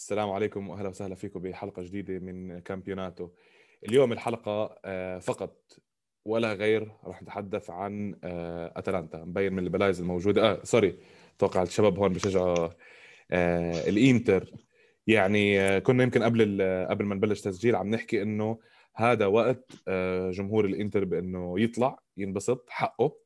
[0.00, 3.28] السلام عليكم وأهلا وسهلا فيكم بحلقة جديدة من كامبيوناتو.
[3.88, 5.72] اليوم الحلقة آه، فقط
[6.24, 10.50] ولا غير راح نتحدث عن آه، أتلانتا مبين من البلايز الموجودة.
[10.50, 10.98] آه sorry
[11.36, 12.68] أتوقع الشباب هون بشجعوا
[13.30, 14.50] آه، الإنتر.
[15.06, 18.58] يعني كنا يمكن قبل قبل ما نبلش تسجيل عم نحكي إنه
[18.94, 19.72] هذا وقت
[20.30, 23.16] جمهور الإنتر بإنه يطلع ينبسط حقه.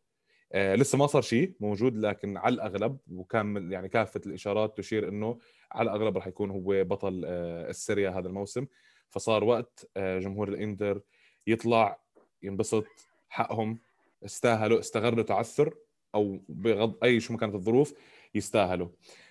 [0.54, 5.38] آه لسه ما صار شيء موجود لكن على الأغلب وكان يعني كافة الإشارات تشير إنه
[5.72, 8.66] على الأغلب راح يكون هو بطل آه ال Serie A هذا الموسم.
[9.08, 11.00] فصار وقت آه جمهور الانتر
[11.46, 12.00] يطلع
[12.42, 12.86] ينبسط
[13.28, 13.78] حقهم
[14.24, 15.74] استاهلوا استغلوا تعثر
[16.14, 17.94] أو بغض أي شو ما كانت الظروف
[18.34, 18.88] يستاهلوا.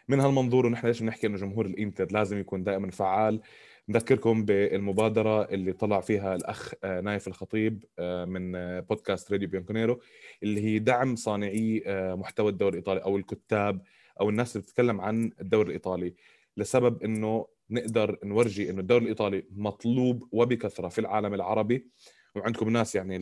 [0.07, 3.41] من هالمنظور ونحن ليش بنحكي إنه جمهور الإنتر لازم يكون دائما فعال؟
[3.89, 9.99] نذكركم بالمبادرة اللي طلع فيها الأخ آه، نايف الخطيب آه، من آه، بودكاست راديو بيونكونيرو
[10.43, 11.83] اللي هي دعم صانعي
[12.15, 13.81] محتوى الدوري الإيطالي أو الكتاب
[14.19, 16.13] أو الناس اللي بتتكلم عن الدوري الإيطالي
[16.57, 21.87] لسبب أنه نقدر نورجي أنه الدوري الإيطالي مطلوب وبكثرة في العالم العربي.
[22.35, 23.15] وعندكم ناس يعني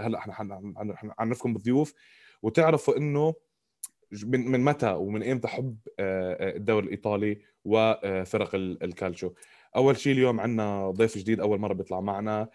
[0.00, 1.94] هلأ إحنا حنعرفكم بالضيوف.
[2.42, 3.34] وتعرفوا إنه
[4.24, 9.30] من متى ومن إمتى حب الدوري الإيطالي وفرق الكالتشو.
[9.76, 12.48] أول شيء اليوم عندنا ضيف جديد أول مرة بيطلع معنا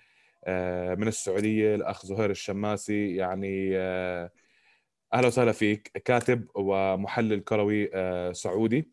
[0.45, 3.15] آه، من السعودية الأخ زهير الشماسي.
[3.15, 4.31] يعني آه،
[5.13, 8.91] أهلا وسهلا فيك كاتب ومحلل كروي آه، سعودي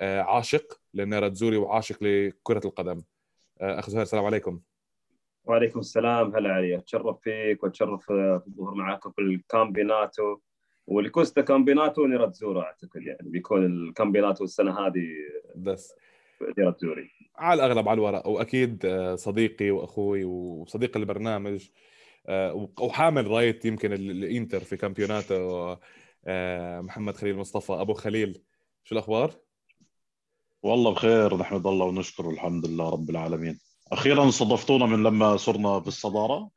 [0.00, 3.02] عاشق للنيراتزوري وعاشق لكرة القدم.
[3.60, 4.60] أخ زهير السلام عليكم.
[5.44, 6.76] وعليكم السلام هلا علي.
[6.76, 10.38] أتشرف فيك وأتشرف بالظهور معاكم في الكامبيناتو
[10.86, 15.06] والكوستا كامبيناتو نيراتزورا أعتقد يعني بيكون الكامبيناتو السنة هذه.
[15.56, 15.94] بس.
[16.58, 17.10] نيراتزوري
[17.40, 18.28] على الأغلب على الورق.
[18.28, 21.68] وأكيد آه، صديقي وأخوي وصديق البرنامج
[22.26, 25.76] آه، وحامل رايه يمكن الإنتر في كامبيوناتو
[26.26, 27.72] آه، محمد خليل مصطفى.
[27.72, 28.42] أبو خليل
[28.84, 29.34] شو الأخبار؟
[30.62, 33.60] والله بخير نحمد الله ونشكر الحمد لله رب العالمين.
[33.92, 36.50] أخيرا استضفتونا من لما صرنا بالصدارة.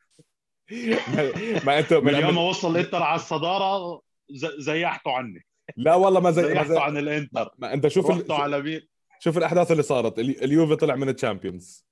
[1.65, 4.01] ما أنتم من يوم ما وصل الإنتر على الصدارة
[4.57, 5.45] زيحتوا عني.
[5.77, 7.49] لا والله ما زي زيحتوا عن الإنتر.
[7.57, 8.81] ما أنت شوف رحتوا على مين؟
[9.23, 10.19] شوف الأحداث اللي صارت.
[10.19, 11.85] اليوفي طلع من ال Champions.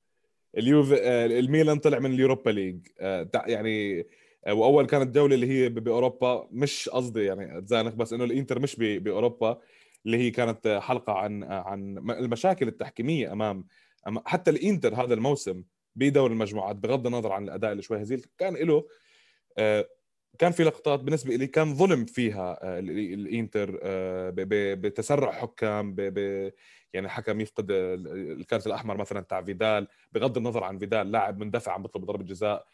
[0.57, 2.88] اليوفي آه، الميلان طلع من ال Europa League.
[2.99, 4.07] آه، يعني
[4.45, 8.75] آه، وأول كانت جولة اللي هي بأوروبا مش قصدي يعني اتزانق بس إنه الإنتر مش
[8.75, 9.59] بأوروبا
[10.05, 13.67] اللي هي كانت حلقة عن عن المشاكل التحكيمية أمام
[14.25, 15.63] حتى الإنتر هذا الموسم
[15.95, 18.87] بدور المجموعات بغض النظر عن الأداء اللي شوي هزيل كان له
[20.39, 23.79] كان في لقطات بالنسبة لي كان ظلم فيها الإنتر
[24.75, 25.95] بتسرع حكام
[26.94, 31.81] يعني حكم يفقد الكارت الأحمر مثلا تاع فيدال بغض النظر عن فيدال لاعب مندفع عم
[31.81, 32.68] بيطلب ضربة جزاء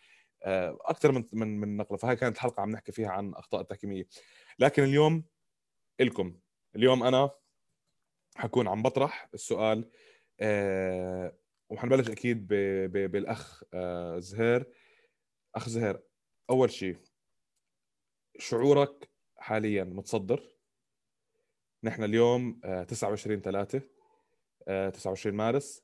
[0.44, 1.98] آه، أكثر من من من نقلة.
[1.98, 4.08] فهي كانت حلقة عم نحكي فيها عن أخطاء التحكيمية.
[4.60, 5.24] لكن اليوم
[6.02, 6.40] إلكم.
[6.76, 7.32] اليوم أنا
[8.36, 9.90] حكون عم بطرح السؤال
[10.40, 11.38] أه
[11.70, 14.74] وحنبلش أكيد بالأخ أه زهير.
[15.56, 16.04] أخ زهير
[16.50, 16.98] أول شيء
[18.40, 20.58] شعورك حاليا متصدر؟
[21.84, 23.82] نحن اليوم 29 3
[24.68, 25.84] 29 مارس.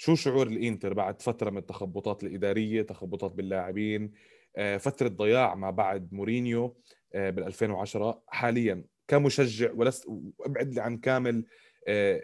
[0.00, 4.12] شو شعور الإنتر بعد فترة من التخبطات الإدارية تخبطات باللاعبين
[4.56, 6.76] آه، فترة ضياع ما بعد مورينيو
[7.14, 10.06] آه، بال 2010 حاليا كمشجع ولست
[10.40, 11.46] ابعد عن كامل
[11.88, 12.22] آه،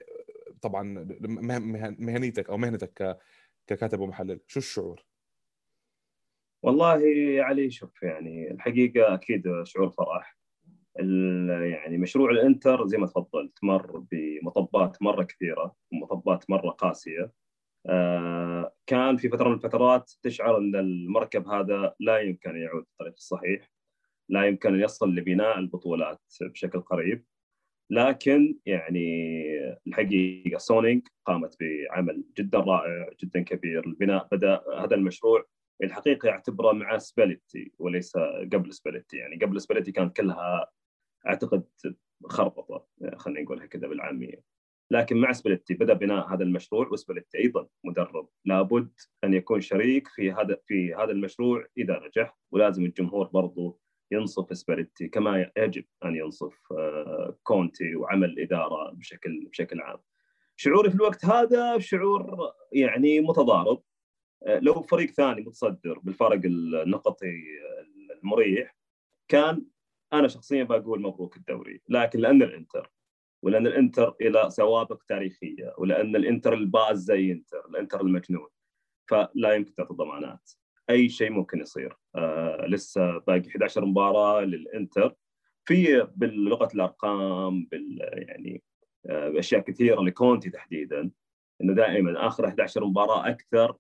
[0.63, 1.07] طبعا
[1.99, 3.19] مهنيتك أو مهنتك
[3.67, 4.41] ككاتب ومحلل.
[4.47, 5.05] شو الشعور؟
[6.63, 7.03] والله
[7.43, 10.37] علي شوف يعني الحقيقة أكيد شعور فرح.
[11.65, 17.33] يعني مشروع الإنتر زي ما تفضلت مر بمطبات مرة كثيرة ومطبات مرة قاسية.
[17.89, 23.13] آه، كان في فترة من الفترات تشعر إن المركب هذا لا يمكن أن يعود بالطريق
[23.13, 23.71] الصحيح
[24.29, 27.25] لا يمكن أن يصل لبناء البطولات بشكل قريب.
[27.91, 29.37] لكن يعني
[29.87, 33.87] الحقيقة سونينج قامت بعمل جدا رائع جدا كبير.
[33.87, 35.45] البناء بدأ هذا المشروع
[35.83, 38.17] الحقيقة يعتبره مع سباليتي وليس
[38.53, 39.17] قبل سباليتي.
[39.17, 40.71] يعني قبل سباليتي كانت كلها
[41.27, 41.65] أعتقد
[42.25, 42.87] خربطة
[43.17, 44.57] خلينا نقولها كذا بالعامية.
[44.91, 48.29] لكن مع سبليتي بدأ بناء هذا المشروع وسبليتي أيضا مدرب.
[48.45, 48.93] لابد
[49.25, 53.81] أن يكون شريك في هذا في هذا المشروع إذا نجح ولازم الجمهور برضو
[54.13, 59.99] ينصف سبليتي كما يجب أن ينصف آه، كونتي وعمل الإدارة بشكل بشكل عام.
[60.57, 63.83] شعوري في الوقت هذا شعور يعني متضارب.
[64.47, 67.43] آه، لو فريق ثاني متصدر بالفارق النقطي
[68.23, 68.77] المريح
[69.29, 69.67] كان
[70.13, 72.91] أنا شخصيا بقول مبروك الدوري لكن لأن الإنتر
[73.43, 78.49] ولأن الإنتر إلى سوابق تاريخية ولأن الإنتر ال pazza إنتر الإنتر المجنون
[79.09, 80.51] فلا يمكن تعطي ضمانات.
[80.91, 81.97] أي شيء ممكن يصير.
[82.15, 85.15] آه لسه باقي 11 مباراة للإنتر.
[85.65, 88.63] في بلغه الأرقام بال يعني
[89.05, 91.11] باشياء كثيرة لكونتي تحديدا
[91.63, 93.77] إنه دائما آخر 11 مباراة أكثر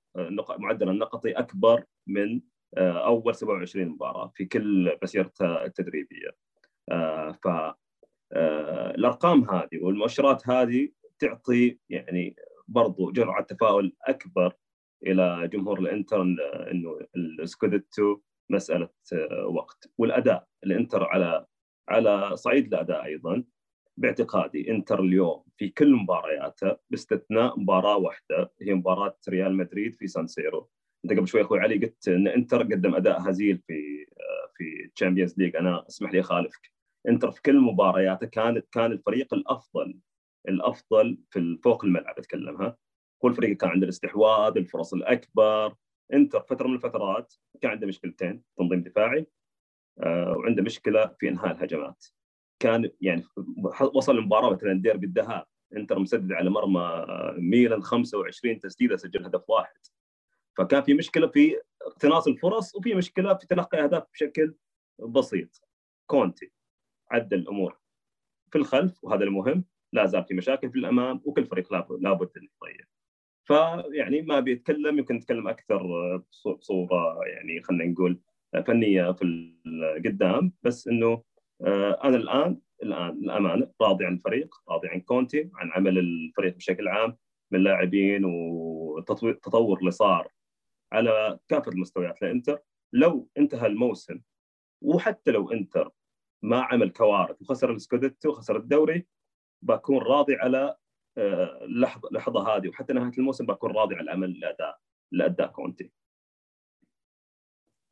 [0.58, 2.40] معدل النقطي أكبر من
[2.78, 6.30] أول 27 مباراة في كل مسيرته التدريبية.
[7.44, 7.48] ف
[8.98, 12.36] الأرقام هذه والمؤشرات هذه تعطي يعني
[12.68, 14.52] برضو جرعة تفاؤل أكبر
[15.06, 16.22] إلى جمهور الإنتر
[16.70, 18.20] إنه السكوديتو
[18.50, 18.88] مسألة
[19.46, 19.90] وقت.
[19.98, 21.46] والأداء الإنتر على
[21.88, 23.44] على صعيد الأداء أيضا.
[23.98, 30.26] باعتقادي إنتر اليوم في كل مبارياته باستثناء مباراة واحدة هي مباراة ريال مدريد في سان
[30.26, 30.70] سيرو.
[31.10, 34.06] انت قبل شوي أخوي علي قلت إن إنتر قدم أداء هزيل في
[34.56, 36.72] في Champions League أنا أسمح لي أخالفك.
[37.08, 39.98] إنتر في كل مبارياته كان كان الفريق الأفضل
[40.48, 42.76] الأفضل في فوق الملعب أتكلم ها؟
[43.24, 45.74] هو الفريق كان عنده الاستحواذ الفرص الأكبر.
[46.12, 49.26] إنتر فترة من الفترات كان عنده مشكلتين تنظيم دفاعي
[50.00, 52.04] آه وعنده مشكلة في إنهاء الهجمات.
[52.62, 53.24] كان يعني
[53.94, 55.44] وصل المباراة مثلا ديربي الذهاب.
[55.76, 57.06] إنتر مسدد على مرمى
[57.38, 59.76] ميلان 25 تسديدة سجل هدف واحد.
[60.56, 64.54] فكان في مشكلة في اقتناص الفرص وفي مشكلة في تلقي أهداف بشكل
[64.98, 65.62] بسيط.
[66.06, 66.52] كونتي
[67.10, 67.78] عدل الأمور
[68.52, 72.88] في الخلف وهذا المهم لا زال في مشاكل في الأمام وكل فريق لابد انه يتغير.
[73.44, 75.82] فيعني ما بيتكلم يمكن نتكلم أكثر
[76.46, 78.20] بصورة يعني خلينا نقول
[78.66, 79.24] فنية في
[79.66, 81.22] القدام بس إنه
[82.04, 87.16] أنا الان الآن الأمانة راضي عن الفريق راضي عن كونتي عن عمل الفريق بشكل عام
[87.50, 90.28] من لاعبين والتطور اللي صار
[90.92, 92.22] على كافة المستويات.
[92.22, 92.58] لانتر
[92.92, 94.20] لو انتهى الموسم
[94.82, 95.90] وحتى لو انتر
[96.42, 99.06] ما عمل كوارث وخسر ال Scudetto وخسر الدوري
[99.62, 100.76] بكون راضي على
[101.18, 102.68] اللحظه اللحظه هذه.
[102.68, 104.78] وحتى نهاية الموسم بكون راضي على العمل اللي اداء
[105.12, 105.92] اللي اداه كونتي.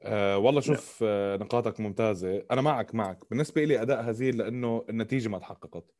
[0.02, 2.46] أه والله شوف أه نقاطك ممتازة.
[2.50, 3.30] أنا معك معك.
[3.30, 5.94] بالنسبة لي أداء هزيل لأنه النتيجة ما تحققت.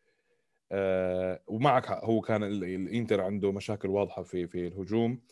[0.73, 2.05] أه ومعك حق.
[2.05, 5.23] هو كان الإنتر عنده مشاكل واضحة في في الهجوم.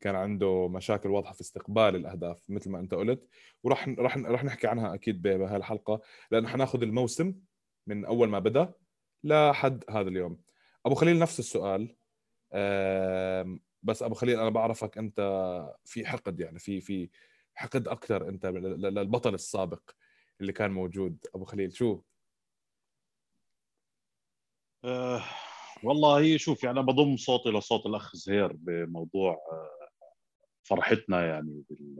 [0.00, 3.28] كان عنده مشاكل واضحة في استقبال الأهداف مثل ما أنت قلت
[3.62, 6.00] وراح راح راح نحكي عنها أكيد بهالحلقة
[6.30, 7.34] لأنه حناخذ الموسم
[7.86, 8.72] من أول ما بدأ
[9.24, 10.40] لحد هذا اليوم.
[10.86, 11.96] أبو خليل نفس السؤال
[13.82, 15.20] بس أبو خليل أنا بعرفك أنت
[15.84, 17.10] في حقد يعني في في
[17.54, 19.90] حقد أكثر أنت للبطل السابق
[20.40, 21.26] اللي كان موجود.
[21.34, 22.02] أبو خليل شو؟
[24.84, 25.22] أه
[25.82, 29.38] والله شوف يعني بضم صوتي لصوت الأخ زهير بموضوع
[30.68, 31.96] فرحتنا يعني بال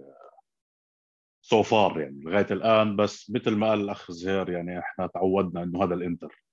[1.43, 2.97] سو فار يعني لغاية الآن.
[2.97, 6.45] بس مثل ما قال الأخ زهير يعني إحنا تعودنا إنه هذا الإنتر.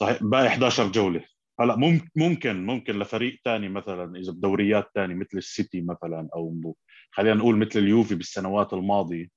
[0.00, 1.24] صحيح باقي 11 جولة.
[1.60, 6.74] هلأ ممكن ممكن ممكن لفريق ثاني مثلا إذا بدوريات ثانية مثل السيتي مثلا أو
[7.10, 9.28] خلينا نقول مثل اليوفي بالسنوات الماضية.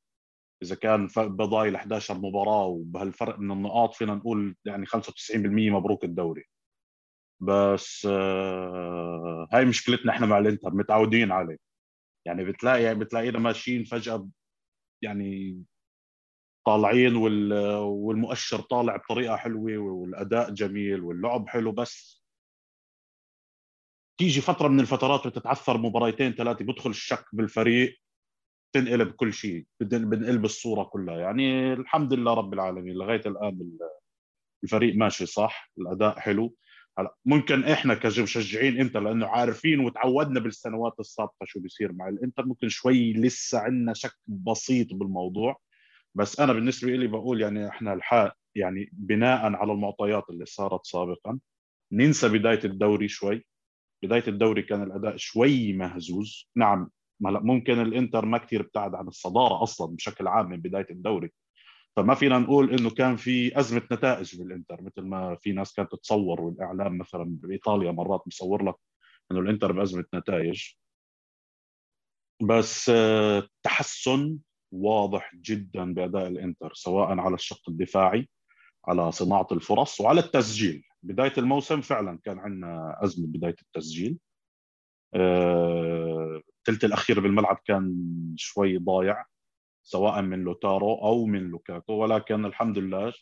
[0.63, 4.95] إذا كان بضايل 11 مباراة وبهالفرق من النقاط فينا نقول يعني 95%
[5.71, 6.45] مبروك الدوري.
[7.39, 11.57] بس آه هاي مشكلتنا إحنا مع الإنتر متعودين عليه.
[12.25, 14.29] يعني بتلاقي بتلاقينا ماشيين فجأة
[15.01, 15.63] يعني
[16.65, 22.23] طالعين والمؤشر طالع بطريقة حلوة والأداء جميل واللعب حلو بس
[24.19, 27.99] تيجي فترة من الفترات بتتعثر مباريتين ثلاثة بدخل الشك بالفريق
[28.75, 31.19] تنقلب كل شيء بنقلب الصورة كلها.
[31.19, 33.77] يعني الحمد لله رب العالمين لغاية الآن
[34.63, 36.55] الفريق ماشي صح الأداء حلو.
[36.99, 42.69] هلا ممكن إحنا كمشجعين إنتر لأنه عارفين وتعودنا بالسنوات السابقة شو بيصير مع الإنتر ممكن
[42.69, 45.59] شوي لسه عندنا شك بسيط بالموضوع
[46.15, 51.39] بس أنا بالنسبة لي بقول يعني إحنا الحق يعني بناء على المعطيات اللي صارت سابقا
[51.91, 53.45] ننسى بداية الدوري شوي
[54.03, 56.89] بداية الدوري كان الأداء شوي مهزوز نعم
[57.25, 61.31] هلا ممكن الإنتر ما كثير ابتعد عن الصدارة أصلا بشكل عام من بداية الدوري
[61.95, 66.41] فما فينا نقول إنه كان في أزمة نتائج بالإنتر مثل ما في ناس كانت تتصور
[66.41, 68.75] والإعلام مثلا بإيطاليا مرات مصور لك
[69.31, 70.73] إنه الإنتر بأزمة نتائج.
[72.41, 72.91] بس
[73.63, 74.37] تحسن
[74.71, 78.29] واضح جدا بأداء الإنتر سواء على الشق الدفاعي
[78.87, 80.83] على صناعة الفرص وعلى التسجيل.
[81.03, 84.17] بداية الموسم فعلا كان عندنا أزمة بداية التسجيل.
[85.15, 87.95] الثلث الأخير بالملعب كان
[88.37, 89.25] شوي ضايع.
[89.83, 93.13] سواء من لوتارو أو من لوكاكو ولكن الحمد لله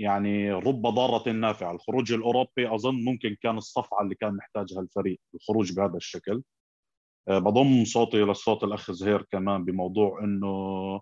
[0.00, 1.72] يعني رب ضارة نافعة.
[1.72, 6.42] الخروج الأوروبي أظن ممكن كان الصفعة اللي كان محتاجها الفريق الخروج بهذا الشكل.
[7.28, 11.00] بضم صوتي لصوت الأخ زهير كمان بموضوع أنه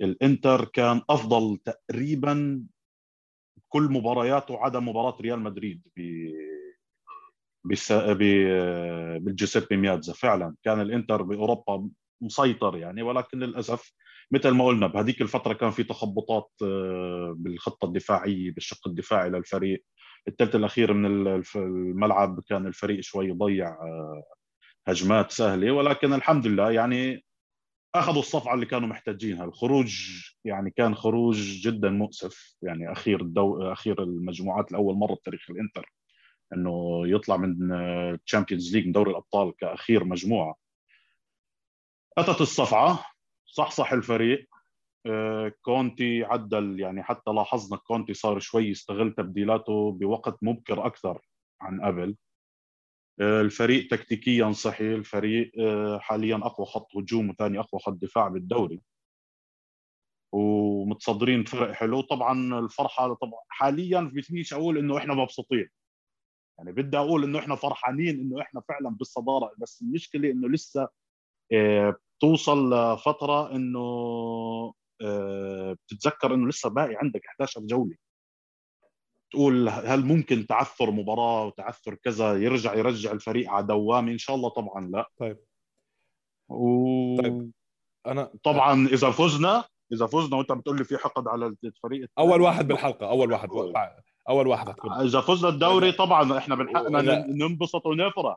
[0.00, 2.64] الإنتر كان أفضل تقريبا
[3.68, 6.00] كل مبارياته عدا مباراة ريال مدريد ب
[7.64, 7.92] بس...
[7.92, 8.18] ب...
[9.20, 11.88] بالجوزيبي مياتزا فعلا كان الإنتر بأوروبا
[12.24, 13.92] مسيطر يعني ولكن للأسف
[14.30, 16.50] مثل ما قلنا بهذيك الفترة كان في تخبطات
[17.36, 19.84] بالخطه الدفاعيه بالشق الدفاعي للفريق.
[20.28, 24.22] الثلث الأخير من الملعب كان الفريق شوي ضيع آه،
[24.86, 25.72] هجمات سهلة.
[25.72, 27.24] ولكن الحمد لله يعني
[27.94, 29.44] أخذوا الصفعة اللي كانوا محتاجينها.
[29.44, 32.56] الخروج يعني كان خروج جدا مؤسف.
[32.62, 33.72] يعني أخير الدو...
[33.72, 35.92] أخير المجموعات لأول مرة بتاريخ الإنتر
[36.52, 37.58] إنه يطلع من
[38.26, 40.63] Champions League من دوري الأبطال كأخير مجموعة.
[42.18, 43.04] اتت الصفعة.
[43.46, 44.48] صحصح الفريق.
[45.06, 51.20] آه، كونتي عدل يعني حتى لاحظنا كونتي صار شوي يستغل تبديلاته بوقت مبكر أكثر
[51.60, 52.16] عن قبل.
[53.20, 58.80] آه، الفريق تكتيكيا صحي الفريق آه، حاليا أقوى خط هجوم وثاني أقوى خط دفاع بالدوري.
[60.32, 62.00] ومتصدرين بفرق حلو.
[62.00, 65.68] طبعا الفرحة طبعا حاليا بديش أقول إنه إحنا مبسوطين.
[66.58, 69.52] يعني بدي أقول إنه إحنا فرحانين إنه إحنا فعلا بالصدارة.
[69.58, 70.88] بس المشكلة إنه لسه
[72.18, 74.74] بتوصل لفترة إنه
[75.72, 77.96] بتتذكر إنه لسه باقي عندك 11 جولة.
[79.32, 84.48] تقول هل ممكن تعثر مباراة وتعثر كذا يرجع يرجع الفريق على دوامة؟ إن شاء الله
[84.48, 85.08] طبعا لا.
[85.18, 85.38] طيب.
[86.48, 87.16] و...
[87.22, 87.50] طيب
[88.06, 92.68] أنا طبعا إذا فزنا إذا فزنا وأنت بتقول لي في حقد على الفريق أول واحد
[92.68, 93.48] بالحلقة أول واحد.
[94.28, 94.92] أول واحد هتكون.
[94.92, 98.36] إذا فزنا الدوري طبعا إحنا من حقنا ننبسط ونفرح.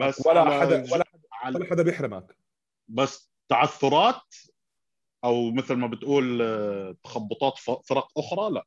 [0.00, 2.45] بس ولا حدا ولا حدا ولا حدا بيحرمك.
[2.88, 4.34] بس تعثرات
[5.24, 8.66] أو مثل ما بتقول آه، تخبطات فرق أخرى لا.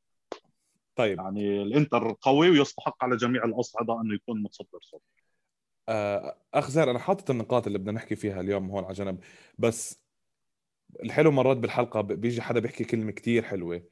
[0.95, 1.19] طيب.
[1.19, 4.99] يعني الإنتر قوي ويستحق على جميع الأصعدة إنه يكون متصدر صدر
[5.89, 9.19] آه، أخ زين أنا حاطط النقاط اللي بدنا نحكي فيها اليوم هون على جنب
[9.59, 10.01] بس
[11.03, 13.83] الحلو مرات بالحلقة بيجي حدا بيحكي كلمة كتير حلوة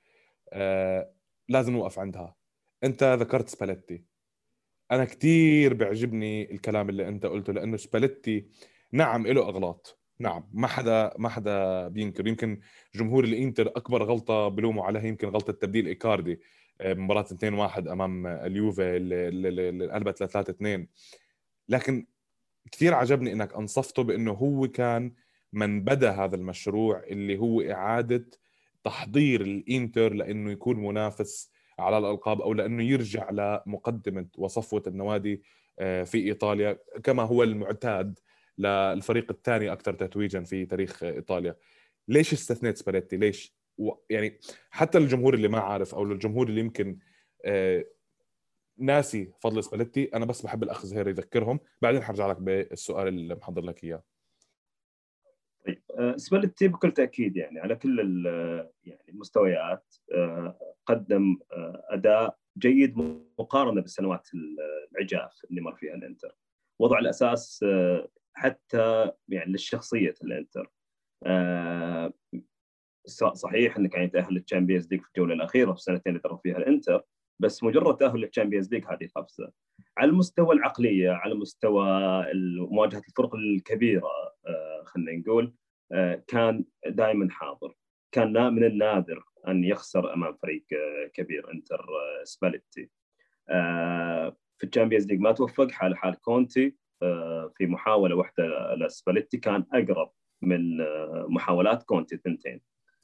[0.53, 1.13] آه
[1.50, 2.36] لازم نوقف عندها.
[2.84, 4.03] أنت ذكرت سباليتي.
[4.91, 8.50] أنا كتير بيعجبني الكلام اللي أنت قلته لأنه سباليتي
[8.91, 9.97] نعم له أغلاط.
[10.19, 12.27] نعم ما حدا ما حدا بينكر.
[12.27, 12.59] يمكن
[12.95, 16.39] جمهور الإنتر أكبر غلطة بلوموا عليها يمكن غلطة تبديل إيكاردي
[16.81, 20.88] آه، مباراة 2 1 أمام اليوفي اللي قلبت ل 3 2
[21.69, 22.07] لكن
[22.71, 25.13] كثير عجبني إنك أنصفته بأنه هو كان
[25.53, 28.25] من بدا هذا المشروع اللي هو إعادة
[28.83, 35.43] تحضير الإنتر لأنه يكون منافس على الألقاب أو لأنه يرجع لمقدمة وصفوة النوادي
[35.79, 36.79] آه، في إيطاليا.
[37.03, 38.19] كما هو المعتاد
[38.57, 41.55] للفريق الثاني أكثر تتويجا في تاريخ إيطاليا.
[42.07, 43.57] ليش استثنيت سباليتي؟ ليش؟
[44.09, 46.99] يعني حتى الجمهور اللي ما عارف أو الجمهور اللي يمكن
[47.45, 47.85] آه،
[48.77, 51.59] ناسي فضل سباليتي أنا بس بحب الأخ زهير يذكرهم.
[51.81, 54.03] بعدين حرجع لك بالسؤال اللي محضر لك إياه.
[55.67, 57.99] طيب آه، سباليتي بكل تأكيد يعني على كل
[58.83, 61.37] يعني المستويات آه، قدم
[61.89, 62.97] أداء جيد
[63.39, 64.27] مقارنة بالسنوات
[64.91, 66.35] العجاف اللي مر فيها الإنتر.
[66.79, 67.65] وضع الأساس
[68.38, 70.72] حتى يعني للشخصية الانتر
[71.25, 72.13] آه
[73.34, 76.58] صحيح انه كان يتاهل لل Champions League في الجولة الأخيرة في السنتين اللي درب فيها
[76.58, 77.03] الإنتر
[77.39, 79.51] بس مجرد تأهل لل Champions League هذه قفزه
[79.98, 81.88] على مستوى العقلية على مستوى
[82.72, 84.10] مواجهة الفرق الكبيرة
[84.48, 85.53] آه خلينا نقول
[85.91, 87.75] آه كان دائما حاضر.
[88.12, 92.89] كان من النادر أن يخسر أمام فريق آه، كبير إنتر آه، سباليتي.
[93.50, 96.75] آه، في ال Champions League ما توفق حال حال كونتي.
[97.58, 100.12] في محاولة واحدة لسباليتي كان أقرب
[100.42, 102.62] من آه، محاولات كونتي الثنتين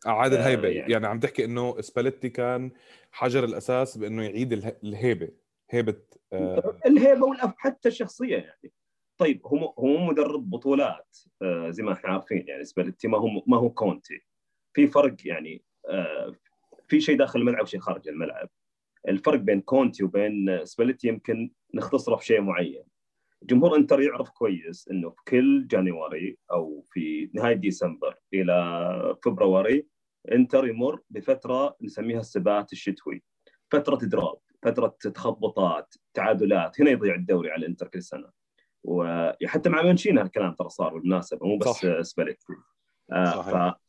[0.07, 0.91] اعاد الهيبة آه يعني.
[0.91, 2.71] يعني عم تحكي إنه سباليتي كان
[3.11, 5.29] حجر الأساس بإنه يعيد الهيبة
[5.69, 6.01] هيبة
[6.33, 7.53] آه الهيبة والأف...
[7.57, 8.73] حتى الشخصيه يعني.
[9.17, 12.63] طيب هو هو مدرب بطولات آه زي ما إحنا عارفين يعني.
[12.63, 14.21] سباليتي ما هو ما هو كونتي.
[14.73, 16.35] في فرق يعني آه
[16.87, 18.49] في شيء داخل الملعب وشيء خارج الملعب.
[19.07, 22.83] الفرق بين كونتي وبين سباليتي يمكن نختصره في شيء معين.
[23.43, 29.85] جمهور انتر يعرف كويس انه في كل January أو في نهاية ديسمبر إلى فبراير
[30.31, 33.23] انتر يمر بفترة نسميها السبات الشتوي.
[33.71, 38.29] فترة drop فترة تخبطات تعادلات هنا يضيع الدوري على الانتر كل سنة.
[38.83, 42.45] وحتى مع مانشيني هالكلام ترى صار بالمناسبة مو بس سباليتي.
[43.11, 43.79] آه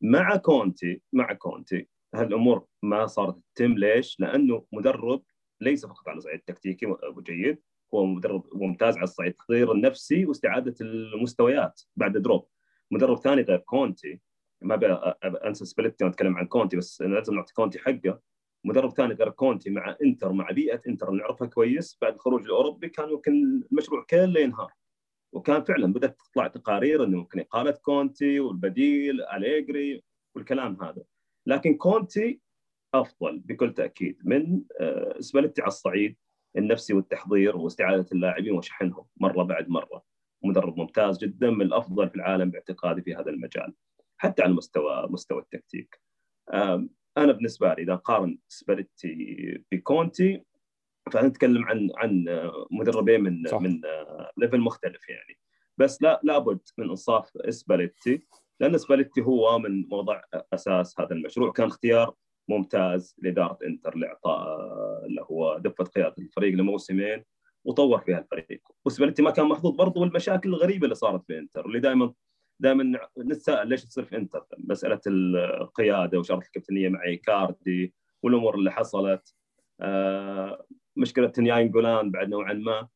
[0.00, 3.72] مع كونتي مع كونتي هالأمور ما صارت تتم.
[3.72, 5.22] ليش؟ لأنه مدرب
[5.60, 7.62] ليس فقط على صعيد التكتيكي جيد.
[7.94, 12.46] هو مدرب ممتاز على الصعيد التطوير النفسي واستعادة المستويات بعد drop.
[12.90, 14.20] مدرب ثاني غير كونتي
[14.62, 15.14] ما
[15.46, 18.20] أنسى سبليتي أتكلم عن كونتي بس لازم نعطي كونتي حقه.
[18.64, 23.10] مدرب ثاني غير كونتي مع إنتر مع بيئة إنتر نعرفها كويس بعد الخروج الأوروبي كان
[23.10, 24.72] يمكن المشروع كله ينهار.
[25.32, 30.02] وكان فعلا بدأت تطلع تقارير إنه ممكن إقالة كونتي والبديل أليجري
[30.34, 31.02] والكلام هذا.
[31.46, 32.40] لكن كونتي
[32.94, 36.16] أفضل بكل تأكيد من آه، سباليتي على الصعيد.
[36.56, 40.02] النفسي والتحضير واستعادة اللاعبين وشحنهم مرة بعد مرة.
[40.44, 43.74] مدرب ممتاز جدا من الأفضل في العالم باعتقادي في هذا المجال
[44.18, 46.00] حتى على مستوى مستوى التكتيك.
[47.18, 50.42] أنا بالنسبة لي إذا قارن سباليتي بكونتي
[51.12, 52.24] فنتكلم عن عن
[52.70, 53.60] مدربين من صح.
[53.60, 53.80] من
[54.36, 55.38] level مختلف يعني.
[55.78, 58.26] بس لا لابد من إنصاف اسباليتي
[58.60, 61.52] لأن اسباليتي هو من وضع أساس هذا المشروع.
[61.52, 62.14] كان اختيار
[62.56, 64.46] ممتاز لإدارة إنتر لإعطاء
[65.06, 67.24] اللي هو دفة قيادة الفريق لموسمين
[67.64, 68.60] وطور فيها الفريق.
[68.84, 72.12] وسباليتي ما كان محظوظ برضه بالمشاكل الغريبة اللي صارت في إنتر اللي دائما
[72.60, 79.34] دائما نتساءل ليش تصير في إنتر؟ مسألة القيادة وشرط الكابتنية مع إيكاردي والأمور اللي حصلت.
[79.80, 80.66] آه،
[80.96, 82.88] مشكلة ناينجولان بعد نوعا ما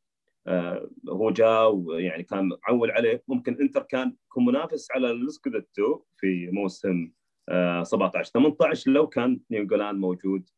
[0.46, 3.22] آه، هو جاء ويعني كان معول عليه.
[3.28, 7.10] ممكن إنتر كان منافس على ال Scudetto في موسم
[7.48, 10.50] 17 آه، 18 لو كان نينجولان موجود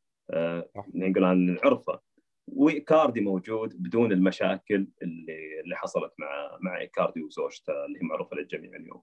[0.95, 2.00] نينجولان نعرفه
[2.47, 8.76] وإيكاردي موجود بدون المشاكل اللي اللي حصلت مع مع إيكاردي وزوجته اللي هي معروفه للجميع
[8.76, 9.02] اليوم.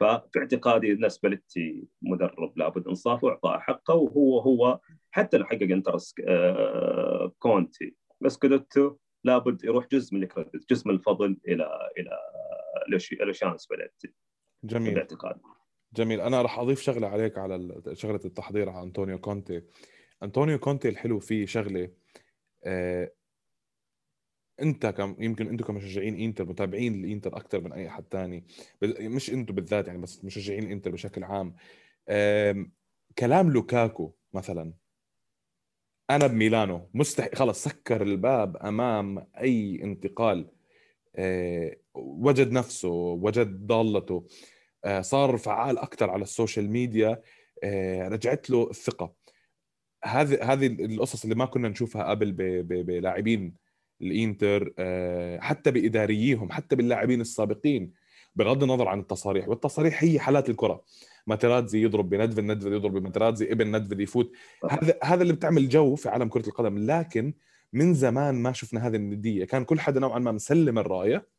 [0.00, 4.80] ففي اعتقادي بالنسبة لي مدرب لابد انصافه واعطائه حقه وهو هو
[5.10, 5.96] حتى لو حقق انتر
[6.28, 12.18] آه، كونتي ب Scudetto لابد يروح جزء من ال credit جزء من الفضل إلى إلى
[13.20, 14.12] لوتشانو سباليتي
[14.64, 14.94] جميل.
[14.94, 15.40] باعتقادي.
[15.96, 16.20] جميل.
[16.20, 19.62] أنا راح أضيف شغلة عليك على شغلة التحضير على أنطونيو كونتي.
[20.22, 21.90] أنطونيو كونتي الحلو فيه شغلة
[22.64, 23.12] آه،
[24.62, 28.44] أنت كم يمكن أنتم كمشجعين إنتر متابعين الإنتر أكثر من أي حد ثاني
[28.82, 31.54] مش أنتم بالذات يعني بس مشجعين الانتر بشكل عام.
[33.18, 34.72] كلام لوكاكو مثلا.
[36.10, 40.50] أنا بميلانو مستحيل خلص سكر الباب أمام أي انتقال.
[41.16, 44.14] آه، وجد نفسه وجد ضالته.
[44.16, 44.55] آه،
[45.00, 47.22] صار فعال أكثر على ال social media
[48.08, 49.12] رجعت له الثقة.
[50.04, 53.54] هذه هذه القصص اللي ما كنا نشوفها قبل بلاعبين
[54.02, 57.92] الإنتر آه، حتى بإدارييهم حتى باللاعبين السابقين
[58.36, 59.48] بغض النظر عن التصاريح.
[59.48, 60.84] والتصاريح هي حالات الكرة.
[61.26, 64.32] ماتراتزي يضرب بندفل ندفل يضرب بماتراتزي ابن ندفل يفوت.
[64.70, 66.78] هذا هذا اللي بتعمل جو في عالم كرة القدم.
[66.78, 67.34] لكن
[67.72, 69.44] من زمان ما شفنا هذه الندية.
[69.44, 71.35] كان كل حدا نوعا ما مسلم الرايه آه،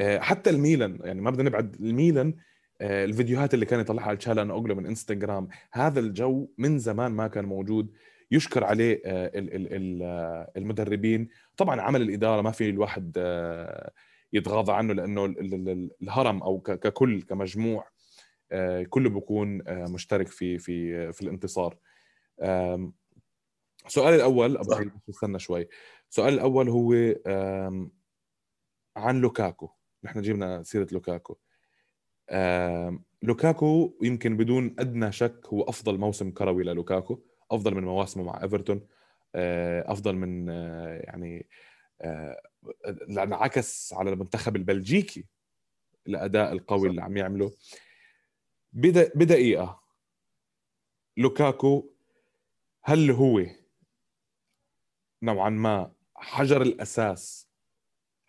[0.00, 2.34] حتى الميلان يعني ما بدنا نبعد الميلان
[2.82, 7.28] آه، الفيديوهات اللي كان يطلعها على تشالان اوغلو من انستغرام هذا الجو من زمان ما
[7.28, 7.92] كان موجود.
[8.30, 11.28] يشكر عليه آه، آه، المدربين.
[11.56, 13.16] طبعا عمل الإدارة ما في الواحد
[14.32, 15.24] يتغاضى عنه لأنه
[16.02, 17.88] الهرم أو ككل كمجموع
[18.88, 21.76] كله بيكون مشترك في في في الانتصار.
[23.86, 24.74] السؤال الأول أبو
[25.10, 25.68] استنى شوي.
[26.10, 26.94] السؤال الأول هو
[28.96, 29.70] عن لوكاكو.
[30.04, 31.36] نحن جبنا سيرة لوكاكو.
[33.22, 38.86] لوكاكو يمكن بدون أدنى شك هو أفضل موسم كروي للوكاكو أفضل من مواسمه مع إيفرتون
[39.34, 41.46] آه، أفضل من آه، يعني
[42.00, 42.42] آه،
[43.08, 45.26] لأنه عكس على المنتخب البلجيكي
[46.06, 47.52] الاداء القوي اللي عم يعمله.
[48.72, 49.82] بدقيقه
[51.16, 51.90] لوكاكو
[52.84, 53.46] هل هو
[55.22, 57.51] نوعا ما حجر الأساس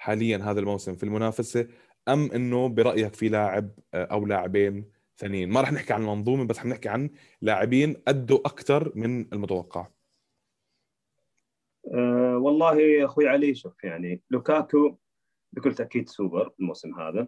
[0.04, 1.68] حاليا هذا الموسم في المنافسة
[2.08, 6.58] أم إنه برأيك في لاعب آه، أو لاعبين ثانيين؟ ما راح نحكي عن المنظومة بس
[6.58, 7.10] حنحكي عن
[7.42, 9.88] لاعبين أدوا أكثر من المتوقع.
[11.94, 14.98] أه والله أخوي علي شوف يعني لوكاكو
[15.54, 17.28] بكل تأكيد سوبر الموسم هذا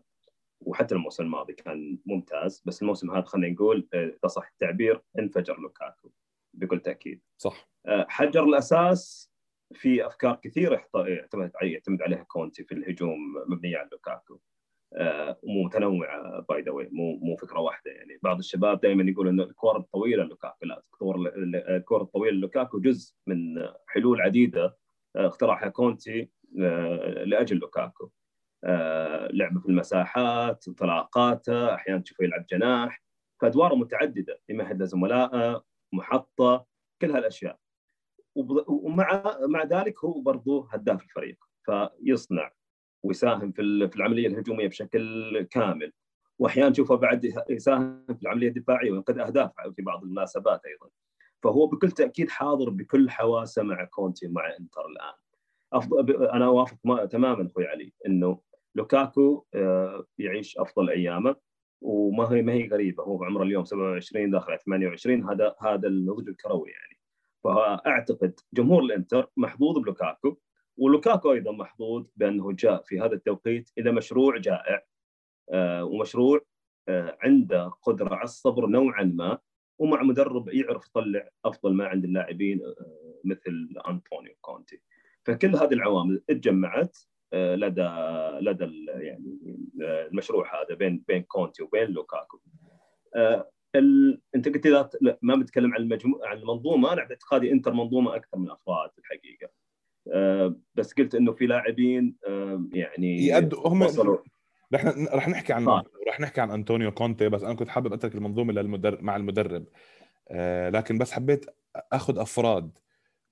[0.61, 5.59] وحتى الموسم الماضي كان ممتاز بس الموسم هذا خلينا نقول آه، إذا صح التعبير انفجر
[5.59, 6.11] لوكاكو
[6.53, 7.21] بكل تأكيد.
[7.38, 7.69] صح.
[7.85, 9.34] أه حجر الأساس
[9.73, 14.39] في أفكار كثيرة يعتمد يعتمد عليها كونتي في الهجوم مبنيه على لوكاكو.
[15.43, 17.91] ومتنوعه by the way مو مو فكرة واحدة.
[17.91, 20.65] يعني بعض الشباب دائما يقول إنه الكور الطويلة لوكاكو.
[20.65, 20.84] لا
[21.75, 24.78] الكور الطويلة لوكاكو جزء من حلول عديدة
[25.15, 28.10] آه، اخترعها كونتي آه، لأجل لوكاكو.
[28.63, 33.04] آه، لعبة في المساحات انطلاقاته أحيانا تشوفه يلعب جناح.
[33.41, 34.41] فأدواره متعددة.
[34.49, 36.65] يمهد لزملائه محطة
[37.01, 37.60] كل هالأشياء.
[38.35, 42.51] ومع مع ذلك هو برضه هداف الفريق فيصنع
[43.03, 45.91] ويساهم في في العملية الهجومية بشكل كامل.
[46.39, 50.89] وأحيانا نشوفه بعد يساهم في العملية الدفاعية وينقذ اهداف في بعض المناسبات أيضا.
[51.43, 55.13] فهو بكل تأكيد حاضر بكل حواسة مع كونتي مع إنتر الآن.
[55.73, 58.39] افضل أنا أوافق تماما أخوي علي إنه
[58.75, 61.35] لوكاكو آه، يعيش أفضل أيامه
[61.81, 66.29] وما هي ما هي غريبة هو عمره اليوم 27 داخل على 28 هذا هذا النضج
[66.29, 66.99] الكروي يعني.
[67.45, 70.38] فأعتقد جمهور الإنتر محظوظ بلوكاكو
[70.77, 74.84] ولوكاكو أيضا محظوظ بأنه جاء في هذا التوقيت إلى مشروع جائع
[75.51, 76.41] آه، ومشروع
[76.89, 79.38] آه، عنده قدرة على الصبر نوعا ما
[79.79, 84.81] ومع مدرب يعرف يطلع أفضل ما عند اللاعبين آه، مثل أنطونيو كونتي.
[85.25, 86.97] فكل هذه العوامل اتجمعت
[87.34, 87.89] لدى
[88.41, 89.38] لدى يعني
[89.79, 92.39] المشروع هذا بين بين كونتي وبين لوكاكو.
[93.75, 94.21] ال...
[94.35, 94.67] انت قلت
[95.01, 96.93] لا ما بتكلم عن المجموعه عن المنظومة.
[96.93, 99.49] أنا باعتقادي إنتر منظومة أكثر من أفراد الحقيقة.
[100.13, 104.17] أه بس قلت إنه في لاعبين أه يعني يأدوا هم وصلوا.
[104.73, 105.83] رح رح نحكي عن آه.
[106.07, 109.65] رح نحكي عن أنطونيو كونتي بس أنا كنت حابب أترك المنظومة للمدرب مع المدرب.
[110.29, 112.77] آه لكن بس حبيت أخذ أفراد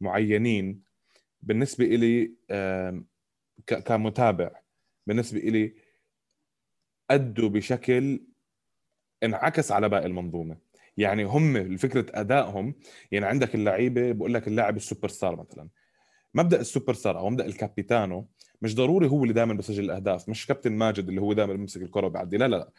[0.02, 0.84] معينين
[1.42, 3.04] بالنسبة لي آه
[3.68, 4.52] كمتابع
[5.08, 5.76] بالنسبة لي
[7.12, 8.26] أدوا بشكل
[9.24, 10.58] انعكس على باقي المنظومة.
[10.98, 12.76] يعني هم فكرة أدائهم
[13.12, 15.70] يعني عندك اللعيبة بقول لك اللاعب السوبر ستار مثلا.
[16.34, 18.28] مبدأ السوبر ستار أو مبدأ ال capitano
[18.62, 22.06] مش ضروري هو اللي دائما بسجل الأهداف مش كابتن ماجد اللي هو دائما بيمسك الكرة
[22.06, 22.38] وبيعدي.
[22.38, 22.72] لا لا لا.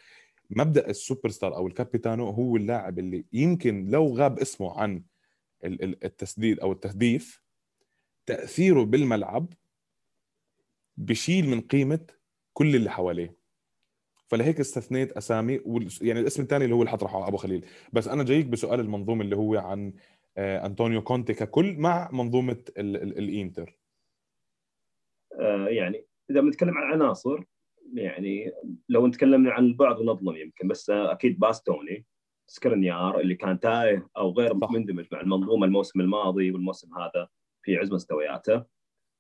[0.51, 5.03] مبدأ السوبر ستار أو ال capitano هو اللاعب اللي يمكن لو غاب اسمه عن
[5.65, 7.43] التسديد أو التهديف
[8.27, 9.53] تأثيره بالملعب
[10.97, 12.01] بشيل من قيمة
[12.53, 13.44] كل اللي حواليه.
[14.27, 15.61] فلهيك استثنيت أسامي
[16.03, 17.67] يعني الاسم الثاني اللي هو اللي حطرحه أبو خليل.
[17.93, 19.93] بس أنا جايك بسؤال المنظومه اللي هو عن
[20.37, 23.79] آه، أنطونيو كونتي ككل مع منظومة الإنتر.
[25.41, 27.41] آه، يعني إذا بنتكلم عن عناصر
[27.95, 28.53] يعني
[28.89, 32.07] لو نتكلم عن البعض ونظلم يمكن بس أكيد باستوني
[32.47, 34.55] سكرنيار اللي كان تايه أو غير.
[34.55, 37.29] مندمج مع المنظومة الموسم الماضي والموسم هذا
[37.63, 38.65] في عز مستوياته.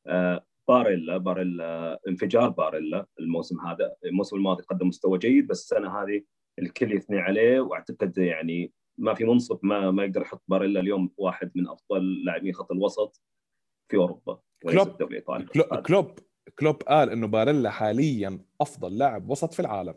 [0.06, 3.94] آه، باريلا باريلا انفجار باريلا الموسم هذا.
[4.04, 6.22] الموسم الماضي قدم مستوى جيد بس السنة هذه
[6.58, 11.50] الكل يثني عليه وأعتقد يعني ما في منصب ما ما يقدر يحط باريلا اليوم واحد
[11.54, 13.22] من أفضل لاعبين خط الوسط
[13.88, 14.88] في أوروبا كلوب
[15.52, 16.18] كلوب, كلوب
[16.58, 19.94] كلوب قال إنه باريلا حاليا أفضل لاعب وسط في العالم.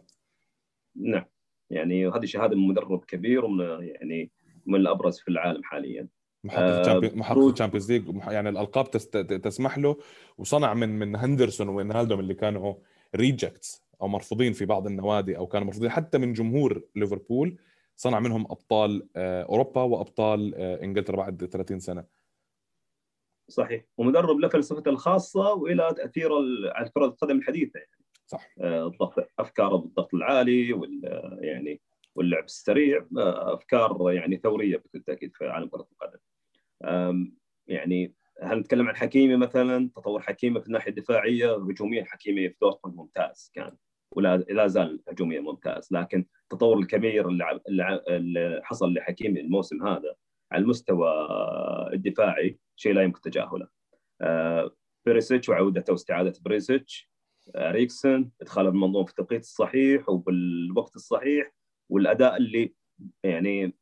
[0.96, 1.26] نعم
[1.70, 4.32] يعني هذه شهادة من مدرب كبير ومن يعني
[4.66, 6.08] من الأبرز في العالم حاليا.
[6.48, 8.04] محقق ال Champions League.
[8.28, 8.92] يعني الألقاب
[9.42, 9.98] تسمح له
[10.38, 12.74] وصنع من من هندرسون وينالدوم اللي كانوا
[13.16, 15.90] rejects أو مرفوضين في بعض النوادي أو كانوا مرفوضين.
[15.90, 17.58] حتى من جمهور ليفربول
[17.96, 22.06] صنع منهم أبطال آه، أوروبا وأبطال آه، إنجلترا بعد 30 سنة.
[23.50, 23.84] صحيح.
[23.98, 27.80] ومدرب له فلسفته الخاصة وإلى تاثيره على كرة القدم الحديثة.
[27.80, 28.50] يعني صح.
[28.62, 31.02] آه، الضغط افكاره بالضغط العالي وال
[31.42, 31.82] يعني
[32.16, 36.20] واللعب السريع أفكار يعني ثورية بكل تأكيد في عالم كرة القدم.
[37.68, 42.98] يعني هل نتكلم عن حكيمي مثلا تطور حكيمي في الناحية الدفاعية هجوميا حكيمي في دورتموند
[42.98, 43.78] ممتاز كان
[44.12, 47.60] ولا لا زال هجوميا ممتاز لكن التطور الكبير اللي,
[48.10, 50.16] اللي حصل لحكيمي الموسم هذا
[50.52, 51.10] على المستوى
[51.94, 53.68] الدفاعي شيء لا يمكن تجاهله.
[54.22, 54.72] آه،
[55.06, 57.12] بيريسيتش وعودته واستعادة بيريسيتش
[57.58, 61.52] ريكسن ادخاله بالمنظومه في التوقيت الصحيح وبالوقت الصحيح
[61.90, 62.74] والأداء اللي
[63.24, 63.78] يعني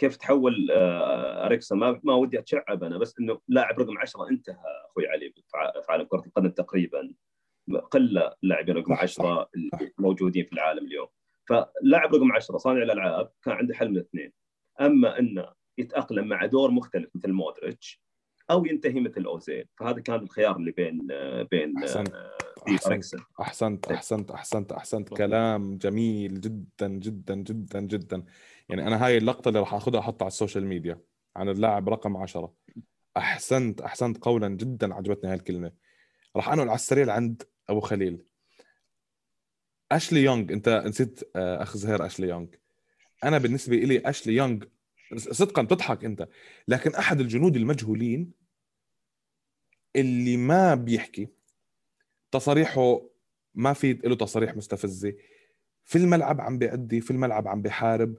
[0.00, 4.56] كيف تحول آه، أريكسون؟ ما ما ودي أتشعب أنا بس إنه لاعب رقم 10 انتهى
[4.90, 5.32] أخوي علي
[5.84, 7.12] في عالم كرة القدم تقريبا
[7.90, 9.50] قلة اللاعبين رقم 10
[9.98, 11.08] الموجودين في العالم اليوم.
[11.48, 14.32] فلاعب رقم 10 صانع الألعاب كان عنده حل من اثنين
[14.80, 15.46] أما إنه
[15.78, 18.02] يتأقلم مع دور مختلف مثل مودريتش
[18.50, 19.66] أو ينتهي مثل أوزيل.
[19.78, 22.14] فهذا كان الخيار اللي بين آه، بين أحسنت.
[22.68, 23.14] أحسنت.
[23.40, 25.08] أحسنت أحسنت أحسنت أحسنت.
[25.08, 28.24] كلام جميل جدا جدا جدا جدا.
[28.70, 31.00] يعني أنا هاي اللقطة اللي راح آخذها أحطها على ال social media
[31.36, 32.54] عن اللاعب رقم 10
[33.16, 35.72] أحسنت أحسنت قولا جدا عجبتني هاي الكلمة.
[36.36, 38.22] راح أنقل على السريع عند أبو خليل.
[39.92, 42.46] أشلي يونغ أنت نسيت آه، أخ زهير أشلي يونغ.
[43.24, 44.64] أنا بالنسبة لي أشلي يونغ
[45.16, 46.28] صدقا تضحك أنت
[46.68, 48.32] لكن أحد الجنود المجهولين
[49.96, 51.28] اللي ما بيحكي
[52.30, 53.02] تصاريحه
[53.54, 55.14] ما في له تصاريح مستفزة.
[55.84, 58.16] في الملعب عم بيأدي في الملعب عم بيحارب.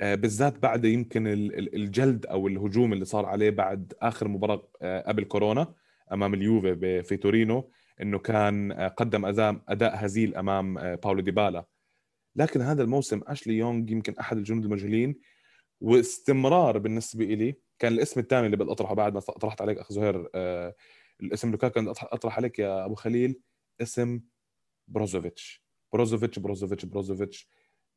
[0.00, 5.74] بالذات بعد يمكن الجلد أو الهجوم اللي صار عليه بعد آخر مباراة آه، قبل كورونا
[6.12, 7.70] أمام اليوفي في تورينو
[8.02, 9.24] إنه كان آه، قدم
[9.68, 11.66] أداء هزيل أمام باولو ديبالا.
[12.36, 15.20] لكن هذا الموسم أشلي يونغ يمكن أحد الجنود المجهولين
[15.80, 20.28] واستمرار بالنسبة لي كان الاسم الثاني اللي بدي أطرحه بعد ما طرحت عليك اخ زهير
[21.20, 23.40] الاسم لوكاكو كان أطرح عليك يا أبو خليل
[23.80, 24.20] اسم
[24.88, 25.64] بروزوفيتش.
[25.92, 27.48] بروزوفيتش بروزوفيتش بروزوفيتش.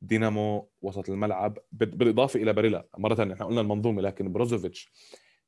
[0.03, 2.87] دينامو وسط الملعب بالإضافة إلى باريلا.
[2.97, 4.91] مرة ثانية إحنا قلنا المنظومة لكن بروزوفيتش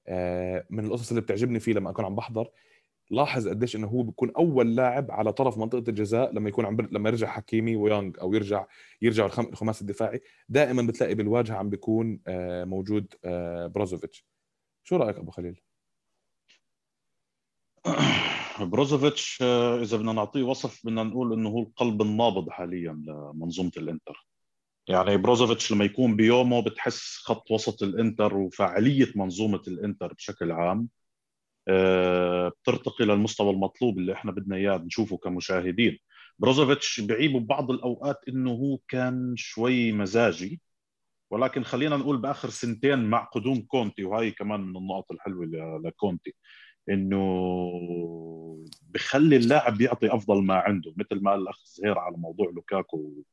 [0.07, 2.49] آه، من القصص اللي بتعجبني فيه لما أكون عم بحضر
[3.11, 7.09] لاحظ قديش إنه هو بيكون أول لاعب على طرف منطقة الجزاء لما يكون عم لما
[7.09, 8.65] يرجع حكيمي ويونغ أو يرجع
[9.01, 10.21] يرجع الخماسي الدفاعي.
[10.49, 14.25] دائما بتلاقي بالواجهة عم بيكون آه، موجود آه، بروزوفيتش.
[14.83, 15.61] شو رأيك أبو خليل؟
[18.71, 19.41] بروزوفيتش
[19.81, 24.27] إذا بدنا نعطيه وصف بدنا نقول إنه هو القلب النابض حاليا لمنظومة الإنتر.
[24.88, 30.89] يعني بروزوفيتش لما يكون بيومه بتحس خط وسط الإنتر وفعالية منظومة الإنتر بشكل عام.
[31.67, 35.98] آه، بترتقي للمستوى المطلوب اللي إحنا بدنا إياه نشوفه كمشاهدين.
[36.39, 40.62] بروزوفيتش بعيبه ببعض الأوقات إنه هو كان شوي مزاجي
[41.32, 45.45] ولكن خلينا نقول بآخر سنتين مع قدوم كونتي وهي كمان من النقط الحلوة
[45.86, 46.34] لكونتي
[46.89, 47.19] إنه
[48.82, 53.24] بخلي اللاعب يعطي أفضل ما عنده مثل ما الأخ زهير على موضوع لوكاكو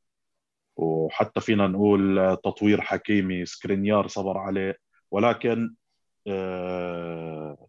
[0.77, 4.77] وحتى فينا نقول تطوير حكيمي سكرينيار صبر عليه.
[5.11, 5.75] ولكن
[6.27, 7.67] آه،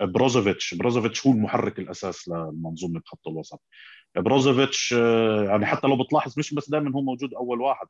[0.00, 3.62] بروزوفيتش بروزوفيتش هو المحرك الأساس لمنظومة خط الوسط.
[4.16, 7.86] بروزوفيتش آه، يعني حتى لو بتلاحظ مش بس دائما هو موجود أول واحد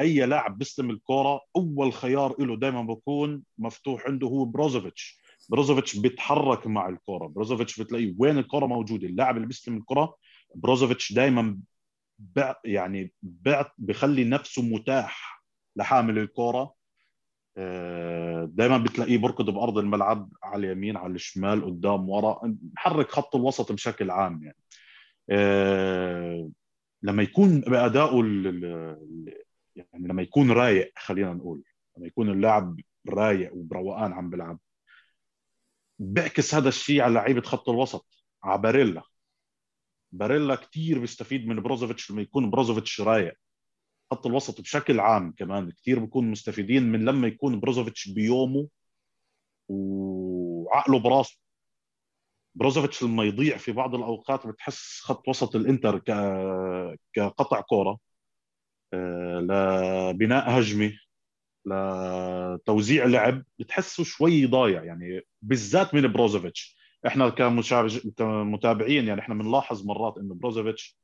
[0.00, 6.66] أي لاعب بيستلم الكرة أول خيار له دائما بكون مفتوح عنده هو بروزوفيتش بروزوفيتش بيتحرك
[6.66, 7.26] مع الكرة.
[7.26, 10.16] بروزوفيتش بتلاقيه وين الكرة موجودة اللاعب اللي بيستلم الكرة
[10.54, 11.58] بروزوفيتش دائما
[12.64, 13.12] يعني
[13.78, 15.44] بخلي نفسه متاح
[15.76, 16.74] لحامل الكره
[17.56, 23.72] آه، دائما بتلاقيه بركض بأرض الملعب على اليمين على الشمال قدام ورا بحرك خط الوسط
[23.72, 24.56] بشكل عام يعني.
[25.30, 26.50] آه،
[27.02, 28.24] لما يكون بادائه
[29.76, 31.62] يعني لما يكون رايق خلينا نقول
[31.96, 34.58] لما يكون اللاعب رايق وبروقان عم بيلعب.
[35.98, 39.02] بيعكس هذا الشيء على لعيبة خط الوسط على باريلا
[40.12, 43.34] باريلا كثير بيستفيد من بروزوفيتش لما يكون بروزوفيتش رايق
[44.10, 48.68] خط الوسط بشكل عام كمان كثير بيكون مستفيدين من لما يكون بروزوفيتش بيومه
[49.68, 51.38] وعقله براسه.
[52.54, 56.10] بروزوفيتش لما يضيع في بعض الأوقات بتحس خط وسط الإنتر ك...
[57.12, 57.98] كقطع كوره
[58.94, 59.38] آه،
[60.12, 60.92] لبناء هجمة
[61.66, 64.84] لتوزيع لعب بتحسه شوي ضايع.
[64.84, 66.79] يعني بالذات من بروزوفيتش.
[67.06, 67.28] إحنا
[68.16, 70.98] كمتابعين يعني إحنا بنلاحظ مرات إنه بروزوفيتش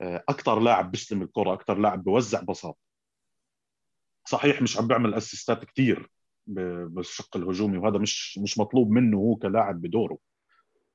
[0.00, 2.78] آه، أكثر لاعب بيستلم الكرة أكثر لاعب بوزع بساط
[4.24, 6.10] صحيح مش عم بيعمل أسيستات كثير
[6.46, 10.18] بالشق الهجومي وهذا مش مش مطلوب منه هو كلاعب بدوره.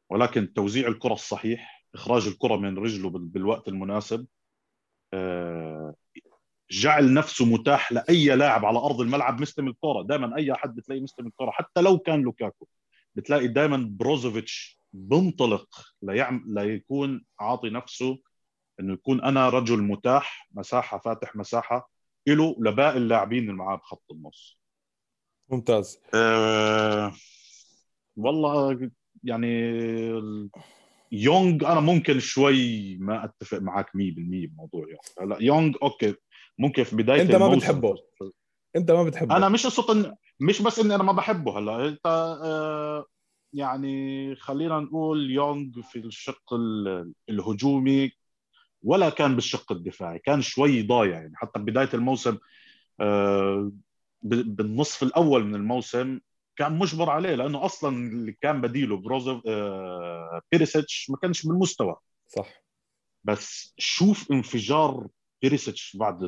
[0.09, 4.27] ولكن توزيع الكرة الصحيح إخراج الكرة من رجله بالوقت المناسب
[5.13, 5.95] آه،
[6.71, 10.01] جعل نفسه متاح لأي لاعب على أرض الملعب مستلم الكرة.
[10.01, 12.67] دائما أي أحد بتلاقيه مستلم الكرة حتى لو كان لوكاكو.
[13.17, 15.67] بتلاقي دائما بروزوفيتش بنطلق
[16.01, 18.17] ليعمل ليكون عاطي نفسه
[18.79, 21.89] إنه يكون أنا رجل متاح مساحة فاتح مساحة
[22.27, 24.59] له لباقي اللاعبين اللي معاه بخط النص.
[25.49, 25.99] ممتاز.
[26.13, 27.11] أه
[28.17, 28.91] والله
[29.23, 29.71] يعني
[31.11, 33.91] يونغ أنا ممكن شوي ما أتفق معك 100%
[34.47, 35.33] بموضوع يونغ.
[35.33, 36.15] هلا يونغ أوكي
[36.59, 37.95] ممكن في بداية أنت ما بتحبه.
[38.75, 39.37] أنت ما بتحبه.
[39.37, 42.05] أنا مش قصه مش بس إني أنا ما بحبه هلأ أنت
[42.43, 43.05] آه
[43.53, 46.53] يعني خلينا نقول يونغ في الشق
[47.29, 48.11] الهجومي
[48.83, 51.33] ولا كان بالشق الدفاعي كان شوي ضايع يعني.
[51.35, 52.37] حتى بداية الموسم
[52.99, 53.71] آه
[54.21, 56.19] بالنصف الأول من الموسم
[56.55, 61.95] كان مجبر عليه لأنه أصلا اللي كان بديله بروزوف آه بيريسيتش ما كانش بالمستوى.
[62.27, 62.63] صح.
[63.23, 65.07] بس شوف انفجار
[65.41, 66.23] بيريسيتش بعد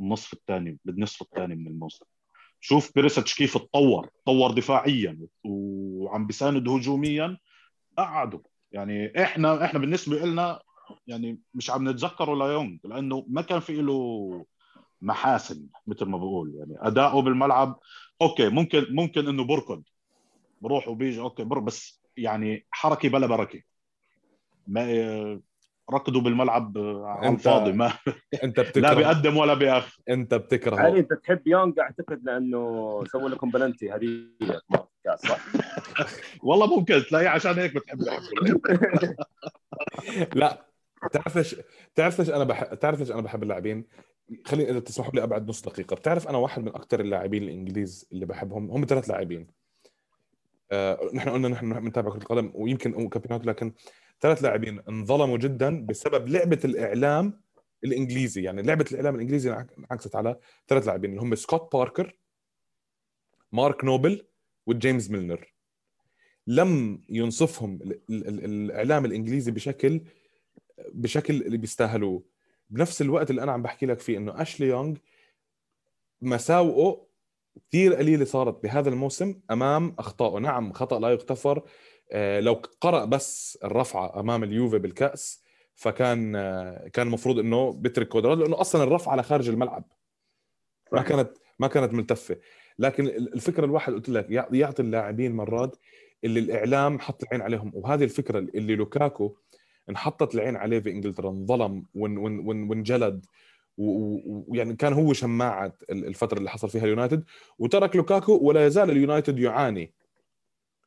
[0.00, 2.04] النصف الثاني بالنصف الثاني من الموسم.
[2.60, 7.38] شوف بيريسيتش كيف تطور تطور دفاعيا وعم بيساند هجوميا.
[7.98, 8.40] قعدوا
[8.72, 10.60] يعني إحنا إحنا بالنسبة لنا
[11.06, 14.46] يعني مش عم نتذكره ليونغ لأنه ما كان في له
[15.02, 16.54] محاسن مثل ما بقول.
[16.54, 17.78] يعني أداؤه بالملعب
[18.22, 19.82] okay ممكن ممكن إنه بركض.
[20.60, 23.62] بروح وبيجي okay بر بس يعني حركة بلا بركة.
[24.66, 25.40] ما
[25.90, 27.92] ركضوا بالملعب على الفاضي ما
[28.44, 29.98] أنت بتكره لا بيقدم ولا بيأخر.
[30.10, 33.88] أنت بتكره يعني أنت تحب يونغ أعتقد لأنه سووا لكم بلنتي
[35.04, 35.46] كاس صح؟
[36.46, 38.00] والله ممكن تلاقيه عشان هيك بتحب
[40.34, 40.66] لا
[41.12, 41.56] تعرف إيش
[41.94, 43.86] تعرف إيش أنا بحب تعرف إيش أنا بحب اللاعبين؟
[44.44, 45.96] خليني إذا تسمحوا لي أبعد نص دقيقة.
[45.96, 49.46] بتعرف أنا واحد من أكثر اللاعبين الإنجليز اللي بحبهم؟ هم ثلاث لاعبين.
[50.72, 53.72] آه، نحن قلنا نحن بنتابع كرة القدم ويمكن كابينات لكن
[54.20, 57.40] ثلاث لاعبين انظلموا جدا بسبب لعبة الإعلام
[57.84, 58.42] الإنجليزي.
[58.42, 60.36] يعني لعبة الإعلام الإنجليزي انعكست على
[60.68, 62.16] ثلاث لاعبين اللي هم سكوت باركر
[63.52, 64.26] مارك نوبل
[64.66, 65.54] وجيمس ميلنر.
[66.46, 67.78] لم ينصفهم
[68.10, 70.00] الإعلام الإنجليزي بشكل
[70.92, 72.22] بشكل اللي بيستاهلوه.
[72.70, 74.96] بنفس الوقت اللي أنا عم بحكي لك فيه إنه أشلي يونغ
[76.22, 77.06] مساوئه
[77.68, 80.40] كثير قليلة صارت بهذا الموسم أمام أخطائه.
[80.40, 81.62] نعم خطأ لا يغتفر
[82.14, 85.42] لو قرأ بس الرفعة أمام اليوفي بالكأس
[85.80, 89.84] فكان آه، كان المفروض إنه بيترك كوادرادو لأنه أصلا الرفعة على خارج الملعب.
[90.92, 92.36] ما كانت ما كانت ملتفة.
[92.78, 95.76] لكن الفكرة الواحد قلت لك يعطي اللاعبين مرات
[96.24, 97.72] اللي الإعلام حط العين عليهم.
[97.74, 99.36] وهذه الفكرة اللي لوكاكو
[99.90, 103.26] انحطت العين عليه في إنجلترا انظلم وانجلد.
[103.78, 107.24] ويعني كان هو شماعة الفترة اللي حصل فيها اليونايتد.
[107.58, 109.92] وترك لوكاكو ولا يزال اليونايتد يعاني.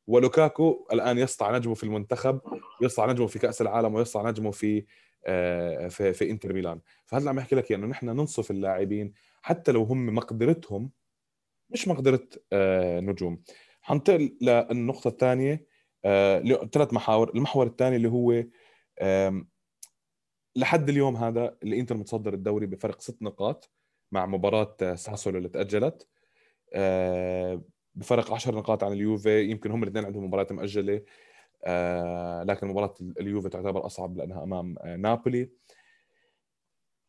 [0.08, 2.42] ولوكاكو الآن يسطع نجمه في المنتخب
[2.82, 4.86] يسطع نجمه في كأس العالم ويسطع نجمه في
[5.90, 6.82] في في إنتر ميلان.
[7.06, 10.92] فهذا اللي عم احكي لك إنه نحن ننصف اللاعبين حتى لو هم مقدرتهم
[11.70, 12.28] مش مقدرة
[13.00, 13.44] نجوم.
[13.82, 15.66] حننتقل للنقطة الثانية
[16.72, 17.30] ثلاث محاور.
[17.36, 18.44] المحور الثاني اللي هو
[20.56, 23.72] لحد اليوم هذا الإنتر متصدر الدوري بفرق ست نقاط
[24.12, 26.08] مع مباراة ساسولو اللي تأجلت.
[27.96, 31.02] بفرق 10 نقاط عن اليوفي يمكن هم الاثنين عندهم مباريات مؤجلة.
[31.66, 35.50] آه، لكن مباراة اليوفي تعتبر أصعب لأنها أمام نابولي.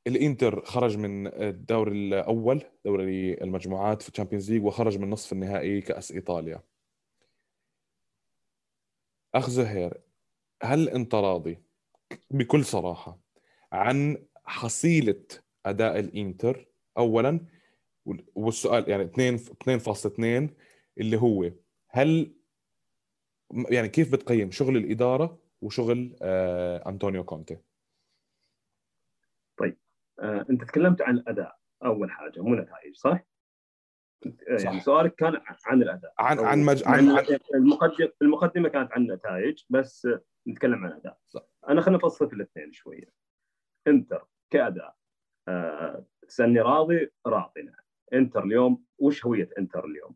[0.07, 5.81] الإنتر خرج من الدور الأول دوري المجموعات في ال Champions League وخرج من نصف النهائي
[5.81, 6.63] كأس إيطاليا.
[9.35, 10.01] أخ زهير
[10.63, 11.59] هل أنت راضي
[12.31, 13.19] بكل صراحة
[13.73, 15.25] عن حصيلة
[15.67, 16.67] أداء الإنتر
[16.99, 17.41] اولا؟
[18.35, 20.55] والسؤال يعني 2 2.2
[20.99, 21.51] اللي هو
[21.89, 22.35] هل
[23.71, 27.59] يعني كيف بتقيم شغل الإدارة وشغل آه أنطونيو كونتي؟
[29.57, 29.79] طيب
[30.21, 33.25] آه أنت تكلمت عن الأداء أول حاجة مو نتائج صح؟
[34.27, 34.65] آه، صح.
[34.65, 36.83] يعني سؤالك كان عن الأداء عن عن, مج...
[36.87, 40.09] عن, عن المقدمه المقدمة كانت عن النتائج بس
[40.49, 41.43] نتكلم عن الأداء صح.
[41.69, 43.13] أنا خلينا نفصل في الاثنين شوية
[43.87, 44.97] إنتر كأداء
[45.49, 50.15] آه سني راضي راضي نعم إنتر اليوم وش هوية إنتر اليوم؟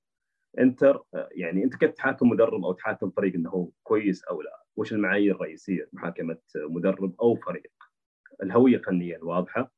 [0.59, 4.93] انتر يعني انت كيف تحاكم مدرب أو تحاكم فريق إنه هو كويس أو لا؟ وش
[4.93, 7.73] المعايير الرئيسية محاكمه مدرب أو فريق؟
[8.43, 9.73] الهوية الفنيه الواضحه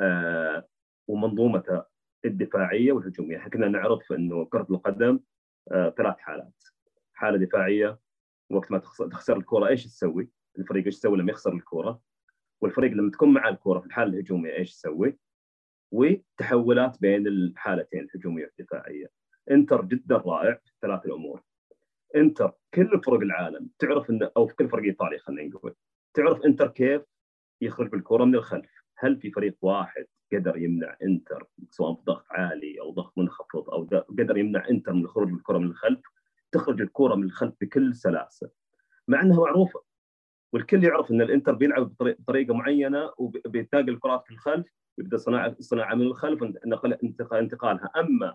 [0.00, 0.68] آه
[1.08, 1.84] ومنظومته
[2.24, 5.20] الدفاعية والهجومية، إحنا كنا نعرف إنه كرة القدم
[5.72, 6.62] آه ثلاث حالات
[7.12, 7.98] حالة دفاعية
[8.50, 12.00] وقت ما تخسر الكره إيش تسوي؟ الفريق إيش يسوي لما يخسر الكره؟
[12.60, 15.18] والفريق لما تكون مع الكره في الحالة الهجومية إيش يسوي؟
[15.92, 19.23] وتحولات بين الحالتين الهجومية والدفاعية.
[19.50, 21.42] انتر جدا رائع في ثلاث الأمور.
[22.16, 25.74] انتر كل فرق العالم تعرف إنه أو في كل فرق إيطاليا خلينا نقول
[26.14, 27.02] تعرف انتر كيف
[27.60, 28.70] يخرج بالكرة من الخلف.
[28.98, 33.84] هل في فريق واحد قدر يمنع انتر سواء بضغط عالي أو ضغط منخفض أو
[34.18, 36.00] قدر يمنع انتر من الخروج بالكرة من الخلف
[36.52, 38.50] تخرج الكرة من الخلف بكل سلاسة
[39.08, 39.82] مع إنها معروفة
[40.52, 44.66] والكل يعرف إن الانتر بيلعب بطريقة معينة وبيتناقل الكرات في الخلف
[44.98, 46.42] يبدأ صناعة الصناعه من الخلف
[47.32, 48.34] انتقالها أما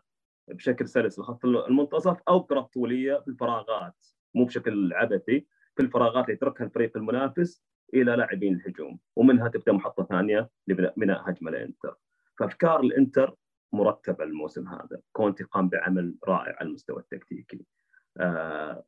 [0.53, 6.33] بشكل سلس لخط المنتصف أو كرة طولية في الفراغات مو بشكل عبثي في الفراغات اللي
[6.33, 11.95] يتركها الفريق المنافس إلى لاعبين الهجوم ومنها تبدأ محطة ثانية لبناء هجمة الإنتر.
[12.39, 13.35] فأفكار الإنتر
[13.73, 15.01] مرتبة الموسم هذا.
[15.11, 17.65] كونتي قام بعمل رائع على المستوى التكتيكي.
[18.17, 18.85] آه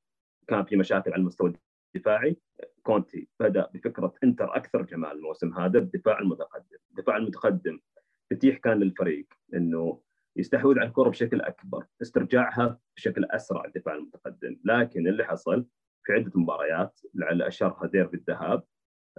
[0.48, 1.54] كان في مشاكل على المستوى
[1.96, 2.38] الدفاعي.
[2.84, 7.80] كونتي بدأ بفكرة إنتر أكثر جمال الموسم هذا الدفاع المتقدم، الدفاع المتقدم.
[8.32, 10.02] يتيح كان للفريق إنه
[10.38, 15.66] يستحوذ على الكره بشكل أكبر، استرجاعها بشكل أسرع الدفاع المتقدم، لكن اللي حصل
[16.04, 18.64] في عدة مباريات لعل اشهرها ديربي الذهاب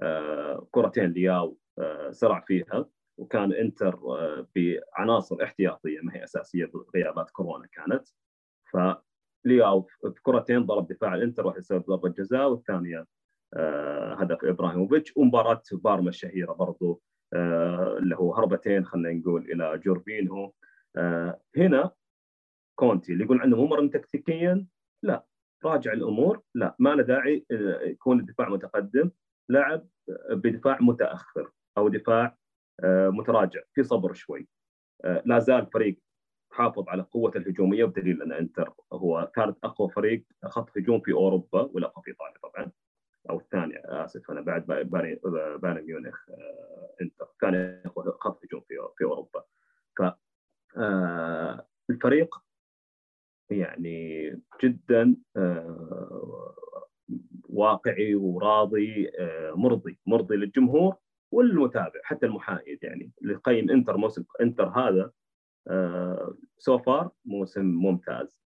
[0.02, 2.86] آه كرتين لياو آه سرع فيها
[3.18, 8.08] وكان إنتر آه بعناصر احتياطية ما هي أساسية غيابات كورونا كانت.
[8.72, 8.76] ف
[9.44, 13.06] لياو في كرتين ضرب دفاع الإنتر واحد سبب ضربة جزاء والثانية
[13.54, 15.16] آه هدف إبراهيموفيتش.
[15.16, 17.02] ومباراة بارما الشهيرة برضو
[17.34, 20.44] آه اللي هو هربتين خلينا نقول إلى جوربينهو.
[20.44, 20.52] آه
[21.56, 21.90] هنا
[22.74, 24.66] كونتي اللي يقول عنه مو مرن تكتيكيا؟
[25.02, 25.26] لا.
[25.64, 26.76] راجع الأمور؟ لا.
[26.78, 27.46] ما له داعي
[27.82, 29.10] يكون الدفاع متقدم
[29.48, 29.86] لعب
[30.30, 32.36] بدفاع متأخر أو دفاع
[32.84, 34.48] متراجع في صبر شوي.
[35.24, 35.98] لا زال فريق
[36.52, 41.60] حافظ على قوة الهجومية بدليل أن إنتر هو ثالث أقوى فريق خط هجوم في أوروبا
[41.62, 42.70] والأقوى في إيطاليا طبعا.
[43.30, 46.20] أو الثاني آسف أنا بعد بايرن ميونخ
[47.02, 47.26] إنتر.
[47.40, 47.82] ثاني
[48.20, 49.44] خط هجوم في في أوروبا.
[51.90, 52.42] الفريق
[53.50, 54.30] يعني
[54.62, 55.16] جدا
[57.48, 59.10] واقعي وراضي
[59.54, 60.96] مرضي مرضي للجمهور
[61.32, 63.12] والمتابع حتى المحايد يعني.
[63.22, 63.34] اللي
[63.70, 65.12] إنتر موسم إنتر هذا
[66.58, 68.40] سو فار موسم ممتاز.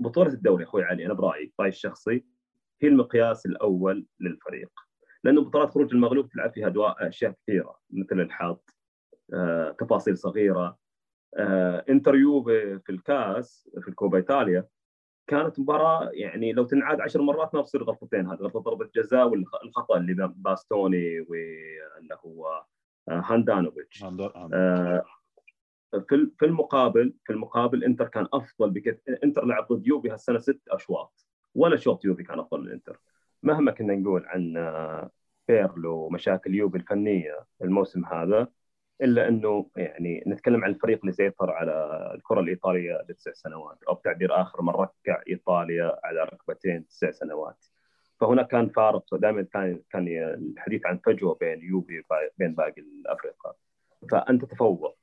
[0.00, 2.24] بطولة الدوري أخوي علي أنا برأيي رايي الشخصي
[2.82, 4.70] هي المقياس الأول للفريق.
[5.24, 6.68] لأنه بطولات خروج المغلوب تلعب فيها
[7.08, 8.58] أشياء كثيرة مثل الحظ
[9.78, 10.78] تفاصيل صغيرة.
[11.88, 14.66] انتر يوفي في الكاس في الكوبا إيطاليا
[15.26, 18.26] كانت مباراة يعني لو تنعاد عشر مرات ما بتصير غلطتين.
[18.26, 22.64] هذه غلطة ضربة جزاء والخطا اللي باستوني واللي هو
[23.08, 24.04] هاندانوفيتش.
[26.08, 30.60] في في المقابل في المقابل إنتر كان أفضل بكثير إنتر لعب ضد يوفي هالسنة ست
[30.68, 33.00] أشواط ولا شوط يوفي كان أفضل من إنتر.
[33.42, 34.52] مهما كنا نقول عن
[35.48, 38.48] بيرلو ومشاكل يوفي الفنية الموسم هذا
[39.02, 41.72] إلا إنه يعني نتكلم عن الفريق اللي سيطر على
[42.14, 47.66] الكرة الإيطالية لتسع سنوات أو بتعبير آخر من ركع إيطاليا على ركبتين تسع سنوات.
[48.20, 53.56] فهنا كان فارق دائما كان كان الحديث عن فجوه بين يوفي وبين باقي الافرقه
[54.10, 54.98] فأنت تتفوق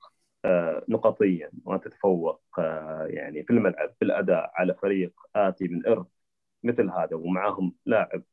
[0.45, 6.07] آه، نقطيا وأنت تتفوق آه، يعني في الملعب بالاداء على فريق آتي من إرث
[6.63, 8.23] مثل هذا ومعاهم لاعب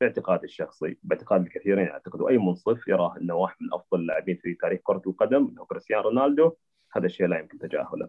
[0.00, 4.80] باعتقادي الشخصي باعتقاد الكثيرين أعتقد وأي منصف يراه إنه واحد من أفضل اللاعبين في تاريخ
[4.82, 6.52] كرة القدم إنه كريستيانو رونالدو
[6.92, 8.08] هذا الشيء لا يمكن تجاهله.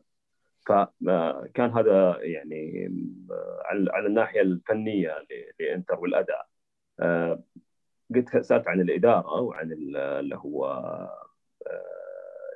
[0.67, 2.89] فكان هذا يعني
[3.89, 5.25] على الناحية الفنية
[5.59, 6.47] لإنتر والأداء.
[8.15, 10.83] قلت سألت عن الإدارة وعن اللي هو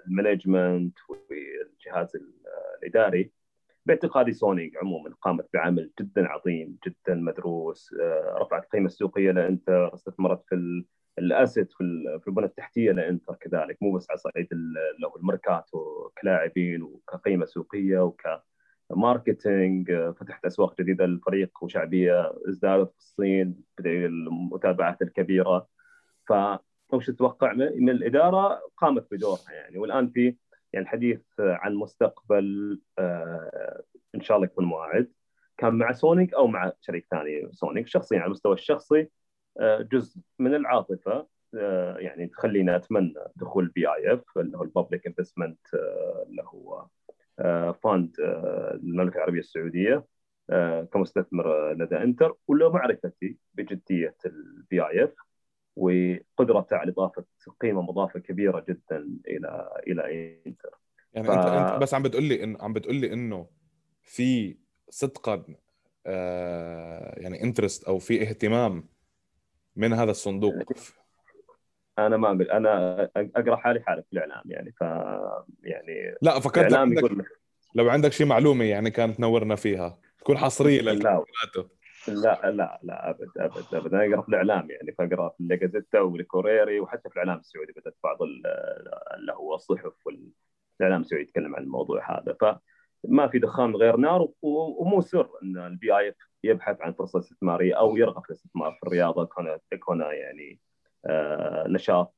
[0.08, 2.18] ال management والجهاز
[2.84, 3.32] الإداري.
[3.86, 7.94] باعتقادي سونينج عموما قامت بعمل جدا عظيم جدا مدروس
[8.42, 10.84] رفعت القيمه السوقية لانتر استثمرت في
[11.20, 14.48] ال asset في البنى التحتية لانتر كذلك مو بس على صعيد
[15.00, 18.14] له الميركاتو كلاعبين وكقيمة سوقية
[18.90, 25.68] وك marketing فتحت أسواق جديدة للفريق وشعبية ازدادت في الصين المتابعات الكبيرة.
[26.28, 26.34] ف
[26.94, 30.36] وش تتوقع؟ من الإدارة قامت بدورها يعني والآن في
[30.74, 33.84] يعني الحديث عن مستقبل آه
[34.16, 35.12] إن شاء الله يكون واعد
[35.58, 39.10] كان مع سونينج أو مع شريك ثاني سونينج شخصيا على المستوى الشخصي
[39.60, 45.60] آه جزء من العاطفة آه يعني تخلينا اتمنى دخول PIF اللي هو ال Public Investment
[46.28, 46.88] اللي هو
[47.74, 48.16] Fund
[48.74, 50.06] المملكه العربية السعودية
[50.94, 52.36] كمستثمر لدى إنتر.
[52.48, 55.14] ولو معرفتي بجدية ال PIF
[55.76, 57.26] وقدرته على إضافة
[57.60, 60.70] قيمة مضافة كبيرة جدا إلى إلى إنتر.
[61.14, 61.32] يعني ف...
[61.32, 63.48] انت أنت بس عم بتقول لي انه عم بتقول لي إنه
[64.02, 64.58] في
[64.90, 65.46] صدقا
[66.06, 68.90] آه يعني انترست أو في اهتمام
[69.76, 70.54] من هذا الصندوق.
[72.00, 72.52] أنا ما أقول.
[72.52, 74.82] أنا أقرأ حالي حالي في الإعلام يعني ف
[75.64, 76.98] يعني لا فكرت عندك...
[76.98, 77.26] يقول...
[77.76, 80.00] لو عندك شيء معلومة يعني كانت تنورنا فيها.
[80.20, 81.26] تكون حصرية للكلمات
[82.08, 83.94] لا لا لا أبد أبد أبد.
[83.94, 87.96] أنا أقرأ في الإعلام يعني فأقرأ في لا جازيتا والكوريري وحتى في الإعلام السعودي بدأت
[88.04, 88.18] بعض
[89.18, 92.38] اللي هو الصحف والاعلام السعودي يتكلم عن الموضوع هذا.
[92.42, 97.98] فما في دخان غير نار ومو سر إن ال PI يبحث عن فرصة استثمارية أو
[97.98, 100.60] يرغب في الاستثمار في الرياضة كونها كونها يعني
[101.06, 102.16] آه نشاط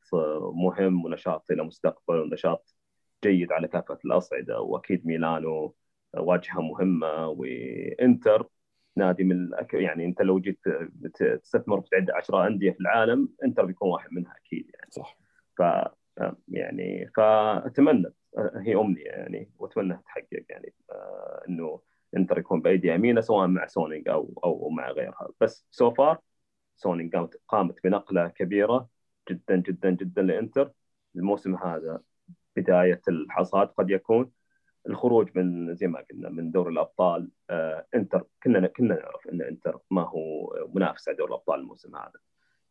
[0.53, 2.75] مهم ونشاط له مستقبل ونشاط
[3.23, 4.61] جيد على كافة الأصعدة.
[4.61, 5.75] وأكيد ميلانو
[6.17, 8.47] واجهة مهمة وإنتر
[8.95, 10.59] نادي من يعني أنت لو جيت
[11.13, 14.91] تستثمر في عدة 10 أندية في العالم انتر بيكون واحد منها أكيد يعني.
[14.91, 15.17] صح.
[15.57, 15.61] ف
[16.47, 18.05] يعني فأتمنى
[18.37, 21.81] هي أمنية يعني وأتمنى تتحقق يعني آه إنه
[22.17, 25.29] انتر يكون بأيدي امينه سواء مع سونينج أو أو مع غيرها.
[25.41, 26.19] بس so far
[26.75, 28.89] سونينج قامت قامت بنقلة كبيرة
[29.29, 30.71] جدا جدا جدا لإنتر.
[31.15, 32.01] الموسم هذا
[32.55, 34.31] بداية الحصاد قد يكون.
[34.88, 39.79] الخروج من زي ما قلنا من دوري الأبطال آه إنتر كنا كنا نعرف إن إنتر
[39.91, 42.19] ما هو منافس على دوري الأبطال الموسم هذا.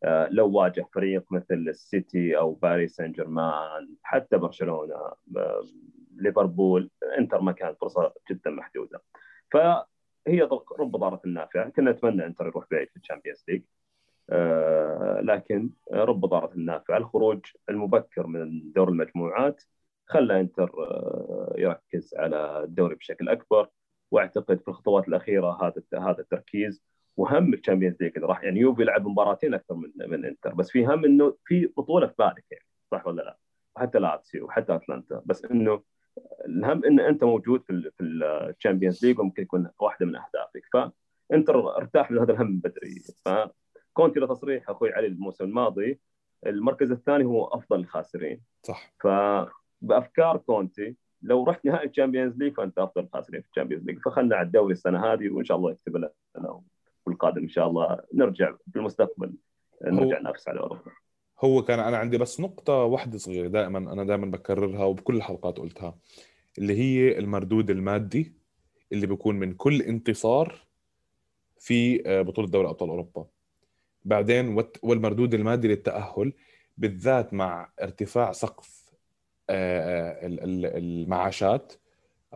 [0.03, 4.95] آه لو واجه فريق مثل السيتي أو باريس سان جيرمان حتى برشلونة
[5.37, 5.63] آه
[6.15, 9.01] ليفربول إنتر ما كانت فرصة جدا محدودة.
[9.51, 10.41] فهي
[10.79, 13.61] رب ضارة نافعة كنا نتمنى إنتر يروح بعيد في ال Champions League.
[14.29, 17.39] آه لكن رب ضارة نافعة الخروج
[17.69, 19.63] المبكر من دور المجموعات
[20.05, 20.71] خلى انتر
[21.57, 23.67] يركز على الدوري بشكل أكبر.
[24.11, 26.83] واعتقد في الخطوات الأخيرة هذا هذا التركيز.
[27.17, 30.53] وهم ال Champions League راح يعني يوفي يلعب مباراتين أكثر من من إنتر.
[30.53, 33.37] بس في هم إنه في بطولة في بالك يعني صح ولا لا؟
[33.75, 35.21] وحتى لاتسيو وحتى أتلانتا.
[35.25, 35.83] بس إنه
[36.45, 40.91] الهم إن أنت موجود في في ال Champions League وممكن يكون واحدة من أهدافك.
[41.31, 42.95] فإنتر ارتاح من هذا الهم بدري.
[43.25, 45.99] فكونتي له تصريح أخوي علي الموسم الماضي
[46.45, 48.41] المركز الثاني هو أفضل الخاسرين.
[48.63, 48.93] صح.
[48.99, 49.07] ف
[49.85, 50.95] بأفكار كونتي.
[51.21, 54.45] لو رحت نهائي ال Champions League فأنت أفضل الخاسرين في ال Champions League فخلنا على
[54.45, 56.11] الدوري السنة هذه وإن شاء الله يكتب لنا
[57.05, 57.99] والقادم إن شاء الله.
[58.13, 59.33] نرجع في المستقبل.
[59.83, 60.91] نرجع ننافس على أوروبا.
[61.43, 65.97] هو كان أنا عندي بس نقطة واحدة صغيرة دائما أنا دائما بكررها وبكل الحلقات قلتها
[66.57, 68.33] اللي هي المردود المادي
[68.91, 70.55] اللي بيكون من كل انتصار
[71.59, 73.25] في بطولة دوري أبطال أوروبا.
[74.05, 76.33] بعدين والمردود المادي للتأهل
[76.77, 78.74] بالذات مع ارتفاع سقف
[79.49, 81.73] المعاشات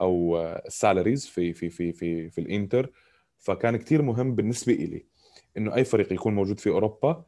[0.01, 2.91] أو السالاريز في في في في في الإنتر.
[3.37, 5.05] فكان كثير مهم بالنسبة لي
[5.57, 7.25] إنه أي فريق يكون موجود في أوروبا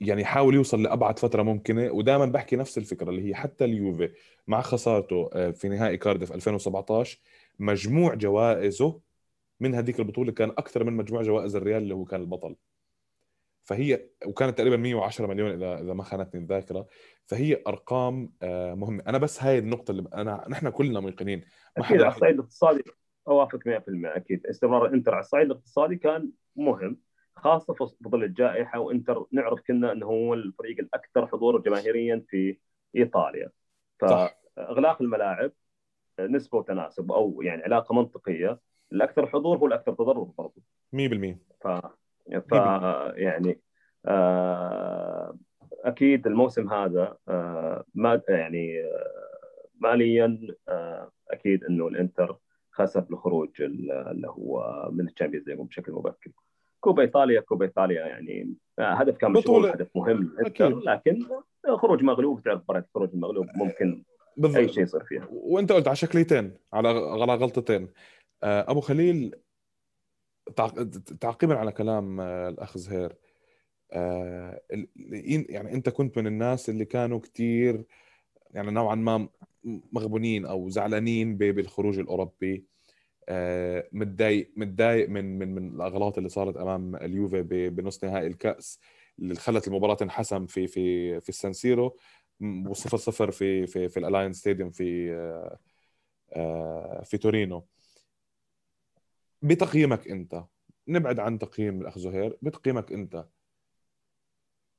[0.00, 1.92] يعني يحاول يوصل لأبعد فترة ممكنة.
[1.92, 4.10] ودائما بحكي نفس الفكرة اللي هي حتى اليوفي
[4.46, 7.18] مع خسارته في نهائي كارديف 2017
[7.58, 9.00] مجموع جوائزه
[9.60, 12.56] من هذيك البطولة كان أكثر من مجموع جوائز الريال اللي هو كان البطل.
[13.66, 16.86] فهي وكانت تقريبا 110 مليون إذا إذا ما خانتني الذاكرة.
[17.26, 18.32] فهي أرقام
[18.74, 19.02] مهمة.
[19.06, 21.44] أنا بس هاي النقطة اللي أنا نحن كلنا موقنين
[21.78, 22.82] ما أكيد على الصعيد الاقتصادي
[23.28, 23.82] أوافق 100%
[24.16, 24.46] أكيد.
[24.46, 26.98] استمرار إنتر على الصعيد الاقتصادي كان مهم
[27.36, 32.58] خاصة في ظل الجائحة وإنتر نعرف كنا إنه هو الفريق الأكثر حضورا جماهيريا في
[32.96, 33.50] إيطاليا.
[34.00, 35.52] فاغلاق الملاعب
[36.20, 38.60] نسبة وتناسب أو يعني علاقة منطقية.
[38.92, 40.62] الأكثر حضور هو الأكثر تضرر برضه
[40.92, 41.68] 100% ف
[42.30, 42.52] ف
[43.16, 43.60] يعني
[44.06, 45.36] آه
[45.84, 49.36] أكيد الموسم هذا آه ما يعني آه
[49.80, 50.38] ماليا
[51.30, 52.36] أكيد إنه الإنتر
[52.70, 56.30] خسر الخروج اللي هو من ال Champions League بشكل مبكر.
[56.80, 61.26] كوبا إيطاليا كوبا إيطاليا يعني هدف كان مشروع هدف مهم للإنتر لكن
[61.76, 64.04] خروج مغلوب تعرف مباراة الخروج المغلوب ممكن
[64.36, 64.56] بالضبط.
[64.56, 65.28] أي شيء يصير فيها.
[65.30, 67.88] وأنت قلت على شكليتين على على غلطتين.
[68.42, 69.34] أبو خليل
[71.20, 73.16] تعقيبا على كلام آه، الأخ زهير.
[73.92, 74.60] آه،
[75.48, 77.84] يعني أنت كنت من الناس اللي كانوا كثير
[78.50, 79.28] يعني نوعا ما
[79.64, 82.64] مغبونين أو زعلانين بالخروج الأوروبي.
[83.92, 88.80] متضايق متضايق من من من الأغلاط اللي صارت أمام اليوفي بنص نهائي الكأس
[89.18, 91.96] اللي خلت المباراة تنحسم في في في السانسيرو
[92.66, 95.12] وصفر صفر في في في ال Allianz Stadium في
[97.04, 97.66] في تورينو.
[99.46, 100.44] بتقييمك انت.
[100.88, 103.26] نبعد عن تقييم الأخ زهير بتقييمك انت.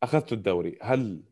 [0.04, 1.24] أخذت الدوري هل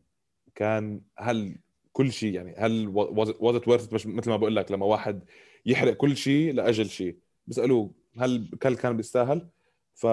[0.54, 1.58] كان هل
[1.92, 5.24] كل شيء يعني هل was it worth مثل ما بقول لك لما واحد
[5.66, 7.18] يحرق كل شيء لأجل شيء.
[7.46, 9.48] بيسالوه هل هل كان بيستاهل؟
[9.94, 10.04] ف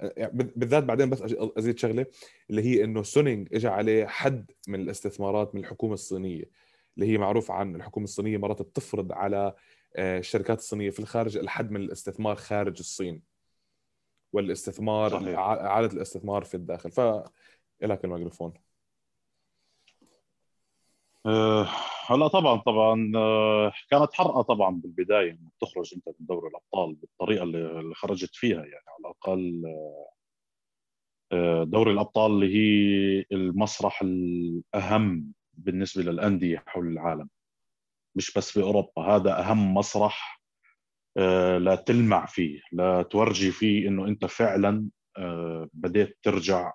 [0.00, 1.22] يعني بالذات بعدين بس
[1.58, 2.06] أزيد شغلة
[2.50, 6.44] اللي هي إنه سونينج اجى عليه حد من الاستثمارات من الحكومة الصينية
[6.96, 9.54] اللي هي معروف عن الحكومة الصينية مرات بتفرض على
[9.98, 13.22] الشركات الصينية في الخارج الحد من الاستثمار خارج الصين
[14.32, 15.38] والاستثمار صحيح.
[15.38, 16.90] إعادة الاستثمار في الداخل.
[16.90, 17.00] ف
[17.82, 18.52] لك الميكروفون
[21.26, 21.68] أه
[22.06, 27.42] هلا طبعا طبعا أه كانت حرقة طبعا بالبداية إنك تخرج أنت من دوري الأبطال بالطريقة
[27.42, 28.84] اللي خرجت فيها يعني.
[28.88, 29.62] على الأقل
[31.70, 37.28] دوري الأبطال اللي هي المسرح الأهم بالنسبة للأندية حول العالم.
[38.16, 40.42] مش بس في أوروبا هذا أهم مسرح
[41.16, 44.88] آه، لا تلمع فيه لا تورجي فيه إنه أنت فعلا
[45.18, 46.72] آه، بديت ترجع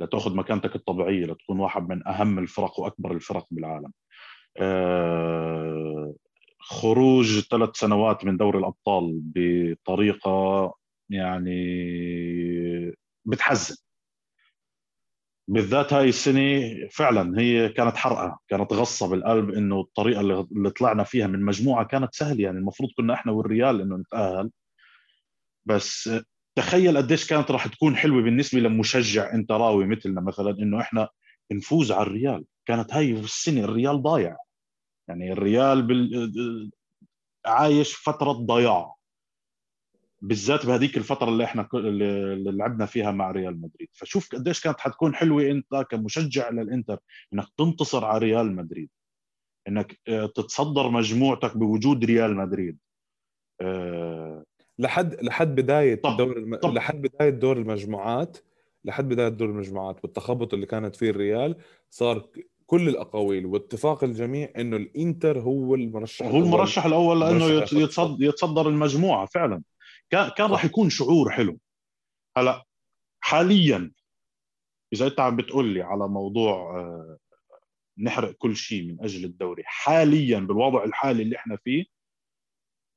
[0.00, 3.92] لتاخذ مكانتك الطبيعية لتكون واحد من أهم الفرق وأكبر الفرق بالعالم.
[4.58, 6.14] آه،
[6.60, 10.74] خروج ثلاث سنوات من دوري الأبطال بطريقة
[11.10, 11.56] يعني
[13.24, 13.76] بتحزن.
[15.48, 21.26] بالذات هاي السنة فعلا هي كانت حرقة كانت غصة بالقلب إنه الطريقة اللي طلعنا فيها
[21.26, 24.50] من مجموعة كانت سهلة يعني المفروض كنا إحنا والريال إنه نتأهل.
[25.66, 26.10] بس
[26.56, 31.08] تخيل قديش كانت راح تكون حلوة بالنسبة لمشجع إنتراوي مثلنا مثلا إنه إحنا
[31.52, 32.44] نفوز على الريال.
[32.66, 34.36] كانت هاي السنة الريال ضايع.
[35.08, 36.70] يعني الريال بال...
[37.46, 38.93] عايش فترة ضياع.
[40.24, 43.88] بالذات بهذيك الفترة اللي إحنا اللي لعبنا فيها مع ريال مدريد.
[43.92, 46.98] فشوف قديش كانت حتكون حلوة أنت كمشجع للإنتر
[47.34, 48.90] إنك تنتصر على ريال مدريد.
[49.68, 52.78] إنك آه، تتصدر مجموعتك بوجود ريال مدريد.
[53.60, 54.44] أه
[54.78, 56.56] لحد لحد بداية طب دور الم...
[56.56, 56.74] طب.
[56.74, 58.36] لحد بداية دور المجموعات
[58.84, 61.56] لحد بداية دور المجموعات والتخبط اللي كانت فيه الريال
[61.90, 62.26] صار
[62.66, 67.20] كل الأقاويل واتفاق الجميع إنه الإنتر هو المرشح هو المرشح الأول.
[67.20, 69.62] لأنه يتصدر, يتصدر المجموعة فعلا.
[70.14, 71.58] كان كان راح يكون شعور حلو.
[72.36, 72.64] هلا
[73.20, 73.92] حاليا
[74.92, 77.18] إذا أنت عم بتقول لي على موضوع آه،
[77.98, 81.84] نحرق كل شيء من أجل الدوري حاليا بالوضع الحالي اللي إحنا فيه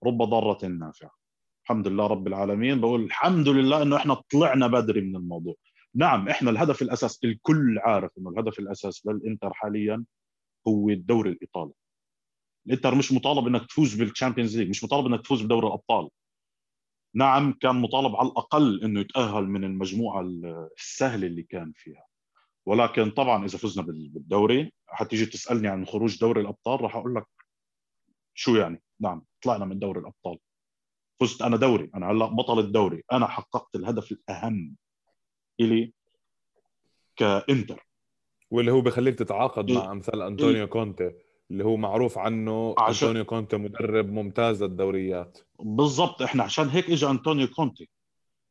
[0.05, 1.11] رب ضارة نافعة.
[1.63, 2.81] الحمد لله رب العالمين.
[2.81, 5.55] بقول الحمد لله إنه إحنا طلعنا بدري من الموضوع.
[5.95, 10.05] نعم إحنا الهدف الأساس الكل عارف إنه الهدف الأساس للإنتر حاليا
[10.67, 11.73] هو الدوري الإيطالي.
[12.67, 16.09] الإنتر مش مطالب إنك تفوز بال Champions League مش مطالب إنك تفوز بدوري الأبطال.
[17.17, 20.21] نعم كان مطالب على الأقل إنه يتأهل من المجموعة
[20.77, 22.05] السهلة اللي كان فيها.
[22.65, 27.25] ولكن طبعا إذا فزنا بالدوري حتيجي تسألني عن خروج دوري الأبطال راح أقول لك
[28.33, 30.37] شو يعني؟ نعم طلعنا من دوري الأبطال.
[31.19, 33.03] فزت أنا دوري أنا هلأ بطل الدوري.
[33.11, 34.75] أنا حققت الهدف الأهم
[35.59, 35.93] إلي
[37.15, 37.87] كإنتر.
[38.51, 41.11] واللي هو بخليك تتعاقد مع أمثال أنطونيو كونتي.
[41.51, 43.07] اللي هو معروف عنه عشان...
[43.07, 45.37] أنطونيو كونتي مدرب ممتاز للدوريات.
[45.59, 47.89] بالضبط إحنا عشان هيك اجى أنطونيو كونتي.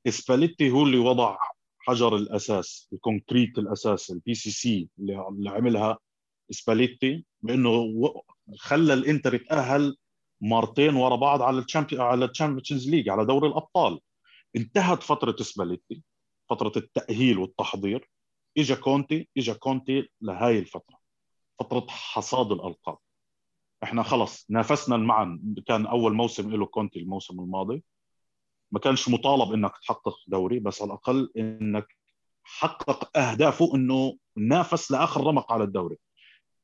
[0.07, 1.37] إسباليتي هو اللي وضع
[1.79, 5.99] حجر الأساس ال concrete الأساس ال PCC اللي عملها
[6.51, 7.93] إسباليتي بإنه
[8.59, 9.97] خلى الإنتر يتأهل
[10.41, 14.01] مرتين ورا بعض على ال Champion على ال Champions League على دوري الأبطال.
[14.57, 16.03] انتهت فترة إسباليتي
[16.51, 18.11] فترة التأهيل والتحضير.
[18.59, 21.06] اجى كونتي اجى كونتي لهاي الفترة.
[21.59, 22.99] فترة حصاد الألقاب.
[23.83, 25.41] إحنا خلص نافسنا معا.
[25.67, 27.85] كان أول موسم له كونتي الموسم الماضي.
[28.73, 31.87] ما كانش مطالب إنك تحقق دوري بس على الأقل إنك
[32.45, 35.97] حقق أهدافه إنه نافس لآخر رمق على الدوري.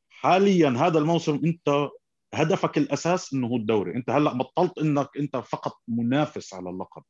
[0.08, 1.88] حاليا هذا الموسم أنت
[2.34, 3.96] هدفك الأساس إنه هو الدوري.
[3.96, 7.02] أنت هلأ بطلت إنك أنت فقط منافس على اللقب.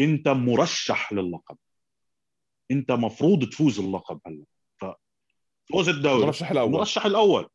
[0.00, 1.56] أنت مرشح للقب.
[2.70, 4.44] أنت مفروض تفوز اللقب هلأ.
[5.72, 6.22] فوز الدوري.
[6.22, 6.68] المرشح الأول.
[6.68, 7.48] المرشح الأول.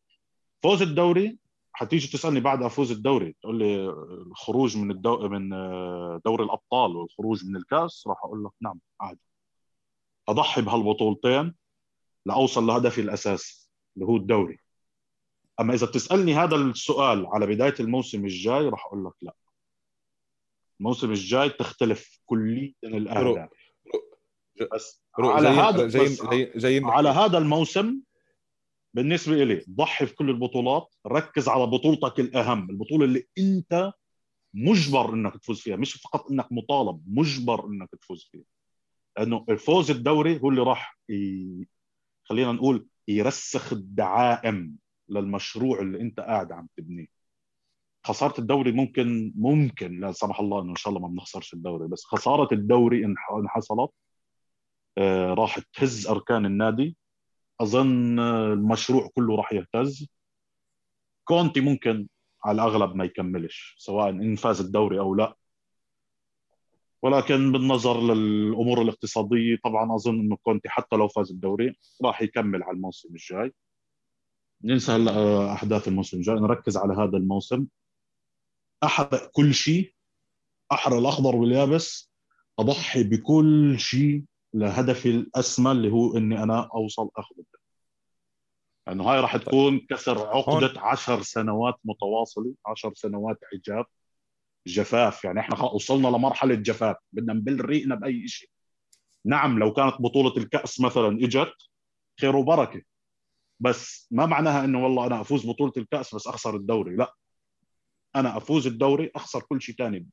[0.63, 1.37] فوز الدوري
[1.73, 3.89] حتيجي تسألني بعد أفوز الدوري تقول لي
[4.31, 5.29] الخروج من الدو...
[5.29, 5.49] من
[6.25, 9.19] دوري الأبطال والخروج من الكاس راح أقول لك نعم عادي.
[10.27, 11.55] أضحي بهالبطولتين
[12.25, 14.59] لأوصل لهدفي الاساسي اللي هو الدوري.
[15.59, 19.35] أما إذا بتسألني هذا السؤال على بداية الموسم الجاي راح أقول لك لا.
[20.79, 23.49] الموسم الجاي تختلف كليا الاهداف
[24.73, 27.99] بس على هذا جايين جايين على هذا الموسم
[28.93, 33.91] بالنسبة لي ضحي في كل البطولات ركز على بطولتك الأهم البطولة اللي أنت
[34.53, 38.43] مجبر إنك تفوز فيها مش فقط إنك مطالب مجبر إنك تفوز فيها.
[39.17, 41.67] لأنه الفوز الدوري هو اللي راح ي...
[42.23, 44.75] خلينا نقول يرسخ الدعائم
[45.09, 47.07] للمشروع اللي أنت قاعد عم تبنيه.
[48.03, 52.03] خسارة الدوري ممكن ممكن لا سمح الله إنه إن شاء الله ما بنخسرش الدوري بس
[52.05, 53.15] خسارة الدوري إن
[53.47, 53.91] حصلت
[55.33, 56.97] راح تهز أركان النادي.
[57.61, 60.07] أظن المشروع كله راح يهتز.
[61.23, 62.07] كونتي ممكن
[62.43, 65.35] على الأغلب ما يكملش سواء إن فاز الدوري أو لا.
[67.01, 72.75] ولكن بالنظر للأمور الاقتصادية طبعا أظن إنه كونتي حتى لو فاز الدوري راح يكمل على
[72.75, 73.53] الموسم الجاي.
[74.63, 76.35] ننسى هلا أحداث الموسم الجاي.
[76.35, 77.65] نركز على هذا الموسم.
[78.83, 79.93] أحرق كل شيء.
[80.71, 82.11] أحرق الأخضر واليابس.
[82.59, 84.23] أضحي بكل شيء.
[84.53, 87.63] لهدفي الأسمى اللي هو إني أنا أوصل أخذ الدوري
[88.87, 93.85] لأنه هاي راح تكون كسر عقدة عشر سنوات متواصلة عشر سنوات حجاب
[94.67, 95.23] جفاف.
[95.23, 96.95] يعني إحنا وصلنا لمرحلة جفاف.
[97.13, 98.49] بدنا نبل ريقنا بأي شيء
[99.25, 101.53] نعم لو كانت بطولة الكأس مثلا إجت
[102.21, 102.81] خير وبركة.
[103.59, 106.95] بس ما معناها إنه والله أنا أفوز بطولة الكأس بس أخسر الدوري.
[106.95, 107.15] لا.
[108.15, 110.07] أنا أفوز الدوري أخسر كل شيء ثاني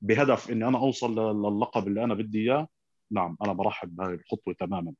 [0.00, 2.68] بهدف إني أنا أوصل للقب اللي أنا بدي إياه.
[3.10, 4.94] نعم أنا برحب بهذه الخطوة تماما.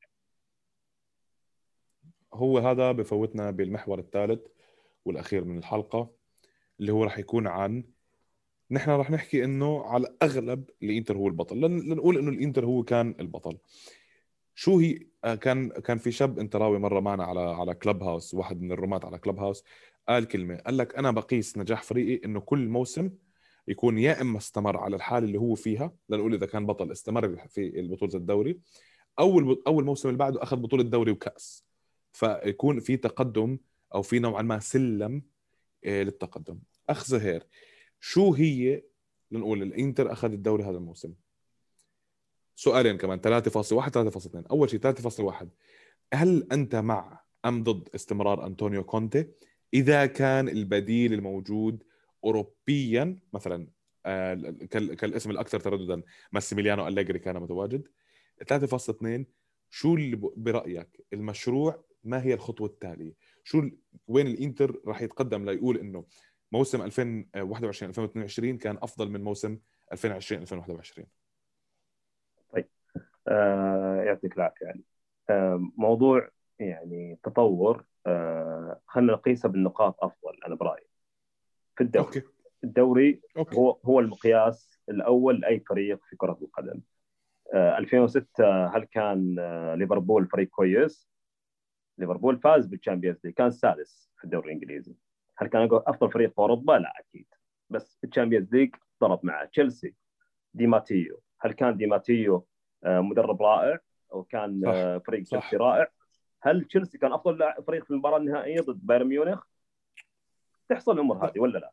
[2.33, 4.41] هو هذا بفوتنا بالمحور الثالث
[5.05, 6.11] والأخير من الحلقة
[6.79, 7.83] اللي هو راح يكون عن
[8.71, 11.61] نحن راح نحكي إنه على الاغلب الإنتر هو البطل.
[11.61, 13.57] لنقول إنه الإنتر هو كان البطل.
[14.55, 18.61] شو هي؟ آه، كان كان في شاب انتراوي مرة معنا على على كلب هاوس واحد
[18.61, 19.63] من الرومات على كلب هاوس
[20.07, 23.09] قال كلمة قال لك أنا بقيس نجاح فريقي إنه كل موسم
[23.71, 27.87] يكون يا إما استمر على الحاله اللي هو فيها لنقول إذا كان بطل استمر في
[27.91, 28.59] بطولة الدوري.
[29.19, 31.65] أو أول موسم اللي بعده أخذ بطولة دوري وكأس.
[32.11, 33.57] فيكون في تقدم
[33.95, 35.23] أو في نوعا ما سلم
[35.85, 36.59] آه، للتقدم.
[36.89, 37.47] أخ زهير
[37.99, 38.83] شو هي
[39.31, 41.13] لنقول الإنتر اخذ الدوري هذا الموسم؟
[42.55, 45.45] سؤالين كمان 3.1 3.2 أول شيء 3.1
[46.13, 49.27] هل أنت مع أم ضد استمرار أنطونيو كونتي؟
[49.73, 51.83] إذا كان البديل الموجود
[52.23, 53.67] اوروبيا مثلا
[54.05, 54.35] آه،
[54.69, 56.01] كالاسم الأكثر ترددا
[56.31, 57.87] ماسيميليانو أليجري كان متواجد.
[58.49, 59.25] 3.2
[59.69, 63.13] شو اللي برأيك المشروع؟ ما هي الخطوة التالية؟
[63.43, 63.69] شو
[64.07, 66.05] وين الإنتر راح يتقدم ليقول إنه
[66.51, 69.59] موسم 2021 2022 كان أفضل من موسم
[69.93, 71.07] 2020 2021
[72.53, 72.67] طيب
[73.27, 74.83] آه يعطيك العافية يعني
[75.29, 80.90] آه موضوع يعني تطور آه خلينا نقيسه بالنقاط أفضل أنا برأيي.
[81.81, 82.23] في الدوري okay.
[82.63, 83.55] الدوري okay.
[83.57, 86.81] هو هو المقياس الأول لأي فريق في كرة القدم
[87.53, 91.09] آه 2006 هل كان آه ليفربول فريق كويس؟
[91.97, 94.95] ليفربول فاز بال Champions League كان السادس في الدوري الإنجليزي
[95.37, 97.27] هل كان أفضل فريق في أوروبا؟ لا أكيد
[97.69, 99.95] بس في ال Champions League ضرب مع تشيلسي
[100.53, 102.47] دي ماتيو هل كان دي ماتيو
[102.83, 103.79] آه، مدرب رائع
[104.13, 105.03] أو كان آه، صح.
[105.05, 105.87] فريق تشيلسي رائع؟
[106.41, 109.50] هل تشيلسي كان أفضل فريق في المباراة النهائية ضد بايرن ميونخ؟
[110.71, 111.71] تحصل الأمور هذه ولا لا؟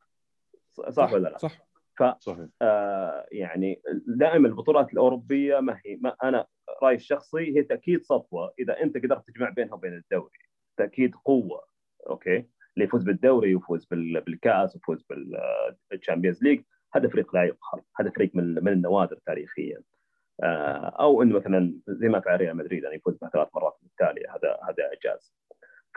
[0.72, 1.68] صح, صح ولا لا؟ صح.
[1.96, 2.46] ف صحيح.
[2.62, 6.46] آه يعني دائما البطولات الأوروبية ما هي ما أنا
[6.82, 8.54] رأيي الشخصي هي تأكيد سطوة.
[8.58, 10.38] إذا أنت قدرت تجمع بينها وبين الدوري
[10.76, 11.62] تأكيد قوة
[12.10, 12.36] okay؟
[12.74, 15.06] اللي يفوز بالدوري ويفوز بالكاس ويفوز
[15.90, 16.62] بال Champions League
[16.94, 17.82] هذا فريق لا يقهر.
[18.00, 19.82] هذا فريق من من النوادر تاريخيا.
[20.42, 24.58] آه، أو إنه مثلا زي ما فعل ريال مدريد يعني يفوز ثلاث مرات متتاليه هذا
[24.68, 25.32] هذا إعجاز.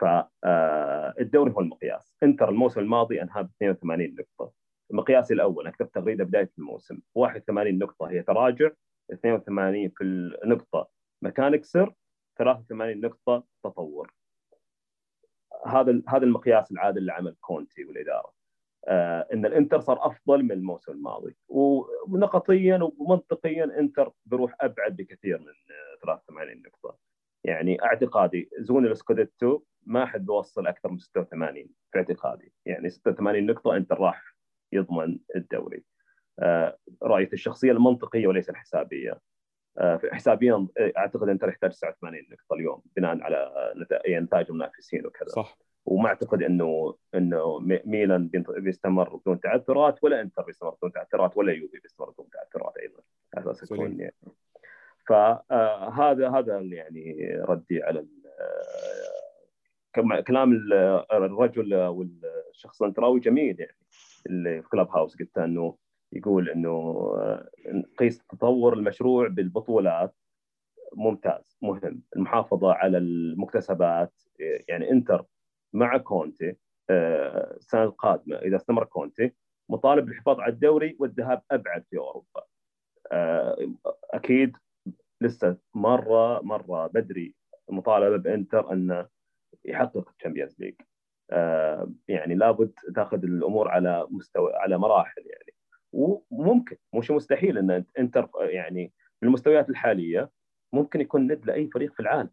[0.00, 2.14] فالدوري آه، هو المقياس.
[2.22, 4.52] انتر الموسم الماضي انهى ب 82 نقطة.
[4.90, 8.70] المقياس الأول أنا كتبت تغريدة بداية الموسم 81 نقطة هي تراجع
[9.12, 10.88] 82 في النقطه
[11.22, 11.94] مكان اكسر
[12.38, 14.12] 83 نقطة تطور.
[15.66, 18.32] هذا هذا المقياس العادل لعمل كونتي والإدارة.
[18.88, 21.36] آه إن الإنتر صار أفضل من الموسم الماضي.
[21.48, 25.52] ونقطيا ومنطقيا إنتر بيروح أبعد بكثير من
[26.02, 26.98] 83 نقطة.
[27.44, 32.52] يعني اعتقادي zone السكوديتو ما حد بيوصل أكثر من 86 في اعتقادي.
[32.66, 34.34] يعني 86 نقطة انتر راح
[34.72, 35.84] يضمن الدوري.
[36.38, 39.20] آه رؤيتي الشخصية المنطقية وليس الحسابية.
[39.78, 40.66] آه حسابيا
[40.98, 43.52] أعتقد انتر يحتاج 89 نقطة اليوم بناء على
[44.08, 45.28] نتائج المنافسين وكذا.
[45.28, 45.58] صح.
[45.84, 51.78] وما أعتقد إنه إنه ميلان بيستمر بدون تعثرات ولا إنتر بيستمر بدون تعثرات ولا يوفي
[51.78, 53.02] بيستمر بدون تعثرات أيضا.
[53.36, 54.14] على أساس يكون يعني.
[55.06, 58.06] فهذا هذا يعني ردي على
[60.26, 60.52] كلام
[61.12, 63.76] الرجل والشخص الانتراوي جميل يعني.
[64.26, 65.76] اللي في كلاب هاوس قلت إنه
[66.12, 67.06] يقول إنه
[67.98, 70.14] قيس تطور المشروع بالبطولات.
[70.96, 72.02] ممتاز مهم.
[72.16, 74.12] المحافظة على المكتسبات
[74.68, 75.24] يعني إنتر
[75.72, 76.56] مع كونتي
[76.90, 79.32] آه، السنة القادمة إذا استمر كونتي
[79.68, 82.42] مطالب بالحفاظ على الدوري والذهاب أبعد في أوروبا.
[83.12, 83.56] آه،
[84.10, 84.56] أكيد
[85.20, 87.34] لسه مرة مرة بدري
[87.70, 89.08] مطالبه بإنتر انه
[89.64, 90.74] يحقق ال Champions League.
[91.30, 95.54] آه، يعني لابد تاخذ الأمور على مستوى على مراحل يعني.
[95.92, 98.92] وممكن مش مستحيل إن إنتر يعني
[99.22, 100.30] بالمستويات الحالية
[100.72, 102.30] ممكن يكون ند لأي فريق في العالم.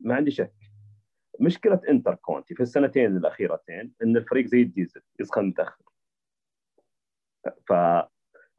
[0.00, 0.54] ما عندي شك.
[1.40, 5.84] مشكلة إنتر كونتي في السنتين الأخيرتين إن الفريق زي الديزل يسخن متأخر.
[7.66, 7.72] ف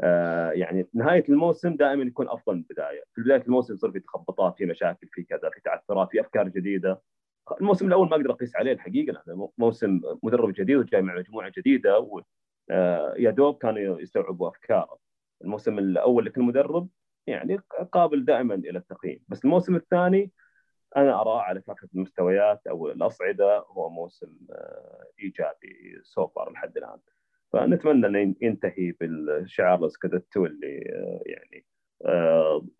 [0.02, 4.58] آه، يعني نهاية الموسم دائما يكون أفضل من البداية، في بداية الموسم يصير في تخبطات
[4.58, 7.02] في مشاكل في كذا في تعثرات في أفكار جديدة.
[7.52, 12.00] الموسم الأول ما أقدر أقيس عليه الحقيقة لأنه موسم مدرب جديد وجاي مع مجموعة جديدة
[12.00, 12.22] و
[12.72, 14.98] آه، يا دوب كانوا يستوعبوا أفكاره.
[15.42, 16.90] الموسم الأول لكل مدرب
[17.28, 17.60] يعني
[17.92, 19.20] قابل دائما إلى التقييم.
[19.28, 20.32] بس الموسم الثاني
[20.98, 27.00] أنا أراه على كافه المستويات أو الأصعدة هو موسم آه، إيجابي سوفر لحد الآن.
[27.54, 31.66] فنتمنى إنه ينتهي بالشعار السكادتو اللي آه، يعني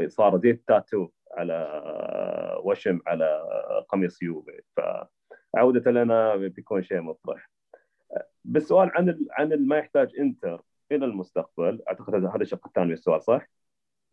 [0.08, 3.42] صار زي التاتو على وشم على
[3.90, 4.62] قميص يوفي.
[5.54, 7.50] فعودة لنا بيكون شيء مفرح
[8.46, 10.62] بالسؤال عن عن ما يحتاج إنتر
[10.92, 11.82] إلى المستقبل.
[11.88, 13.48] أعتقد هذا الشق الثاني من السؤال صح؟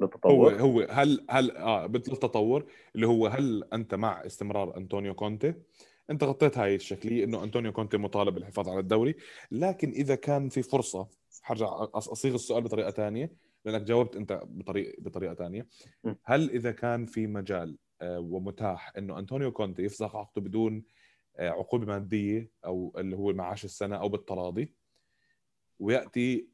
[0.00, 0.32] للتطور.
[0.32, 5.54] هو هو هل هل آه بالتطور اللي هو هل أنت مع استمرار أنطونيو كونتي؟
[6.10, 9.16] أنت غطيت هاي الشكلية إنه أنطونيو كونتي مطالب بالحفاظ على الدوري.
[9.50, 11.08] لكن إذا كان في فرصة
[11.42, 13.30] حرجع أصيغ السؤال بطريقة ثانية
[13.64, 15.66] لأنك جاوبت أنت بطريقة بطريقه ثانية
[16.24, 20.84] هل إذا كان في مجال آه، ومتاح إنه أنطونيو كونتي يفسخ عقده بدون
[21.36, 24.74] آه، عقوبة مادية أو اللي هو معاش السنة أو بالتراضي
[25.78, 26.48] ويأتي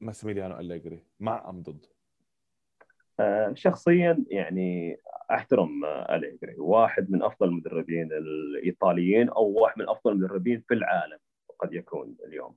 [0.00, 1.86] ماسيميليانو أليجري مع أم ضد؟
[3.20, 6.54] آه، شخصيا يعني أحترم أليجري.
[6.58, 11.18] واحد من أفضل المدربين الإيطاليين أو واحد من أفضل المدربين في العالم
[11.58, 12.56] قد يكون اليوم.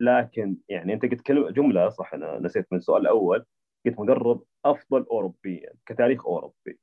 [0.00, 3.44] لكن يعني أنت قلت جملة صح؟ أنا نسيت من السؤال الأول.
[3.86, 6.78] قلت مدرب أفضل اوروبيا كتاريخ أوروبي.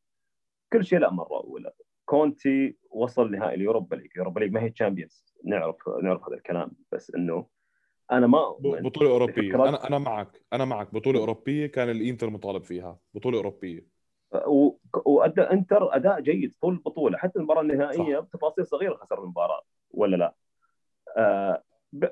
[0.74, 1.72] كل شيء لا مرة اولى
[2.06, 4.10] كونتي وصل نهائي ال Europa League.
[4.16, 6.72] ال Europa League ما هي Champions نعرف نعرف هذا الكلام.
[6.92, 7.48] بس إنه
[8.12, 9.56] أنا ما بطولة أوروبية.
[9.56, 10.42] أنا أنا معك.
[10.54, 10.94] أنا معك.
[10.94, 13.00] بطولة أوروبية كان الإنتر مطالب فيها.
[13.14, 13.86] بطولة أوروبية.
[15.06, 17.18] وادى إنتر أداء جيد طول البطولة.
[17.18, 19.62] حتى المباراة النهائية بتفاصيل صغيرة خسر المباراة.
[19.92, 20.36] ولا لا؟
[21.18, 21.64] آه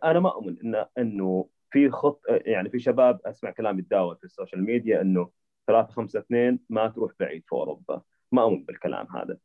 [0.03, 4.29] أنا ما أؤمن انه إنه في خط يعني في شباب أسمع كلام يتداول في ال
[4.29, 5.29] social media إنه
[5.67, 8.01] 3 5 2 ما تروح بعيد في أوروبا.
[8.31, 9.38] ما أؤمن بالكلام هذا.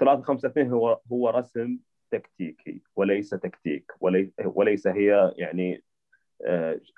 [0.00, 1.78] 3 5 2 هو هو رسم
[2.10, 3.92] تكتيكي وليس تكتيك
[4.40, 5.84] وليس هي يعني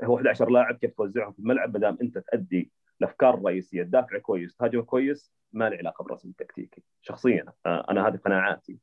[0.05, 3.83] هو 11 لاعب كيف توزعهم في الملعب ما دام أنت تأدي الأفكار الرئيسية.
[3.83, 8.79] تدافع كويس تهاجم كويس ما له علاقة بالرسم التكتيكي شخصيا أنا هذه قناعاتي.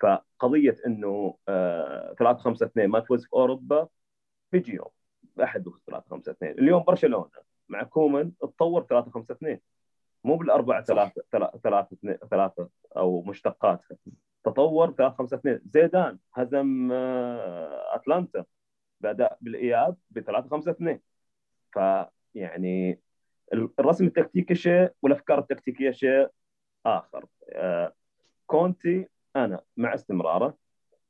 [0.00, 3.88] فقضية إنه 3 5 2 ما تفوز في أوروبا
[4.52, 4.88] بيجي يوم
[5.42, 7.30] احد بيفوز 3 5 2 اليوم برشلونة
[7.68, 9.60] مع كومان تطور 3 5 2
[10.24, 11.22] مو بالأربعة ثلاثة
[11.62, 11.96] ثلاثة
[12.30, 13.96] ثلاثة أو مشتقاتها
[14.44, 18.44] تطور 3 5 2 زيدان هزم آه، أتلانتا.
[19.00, 21.00] باداء بالإياب ب 3 5 2
[21.72, 23.00] فيعني
[23.52, 26.28] الرسم التكتيكي شيء والأفكار التكتيكية شيء
[26.86, 27.26] آخر.
[27.52, 27.92] آه،
[28.46, 30.56] كونتي أنا مع استمراره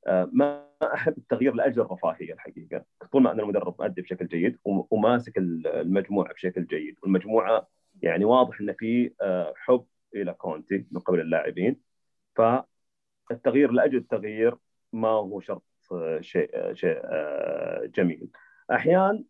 [0.06, 2.84] آه، ما أحب التغيير لاجل الرفاهيه الحقيقة.
[3.12, 6.98] طول ما ان المدرب مؤدي بشكل جيد وماسك المجموعة بشكل جيد.
[7.02, 7.68] والمجموعة
[8.02, 9.12] يعني واضح إن في
[9.56, 11.80] حب إلى كونتي من قبل اللاعبين.
[12.36, 12.42] ف
[13.30, 14.56] التغيير لأجل التغيير
[14.92, 15.64] ما هو شرط
[16.20, 18.30] شيء شيء آه، جميل.
[18.70, 19.24] أحيانا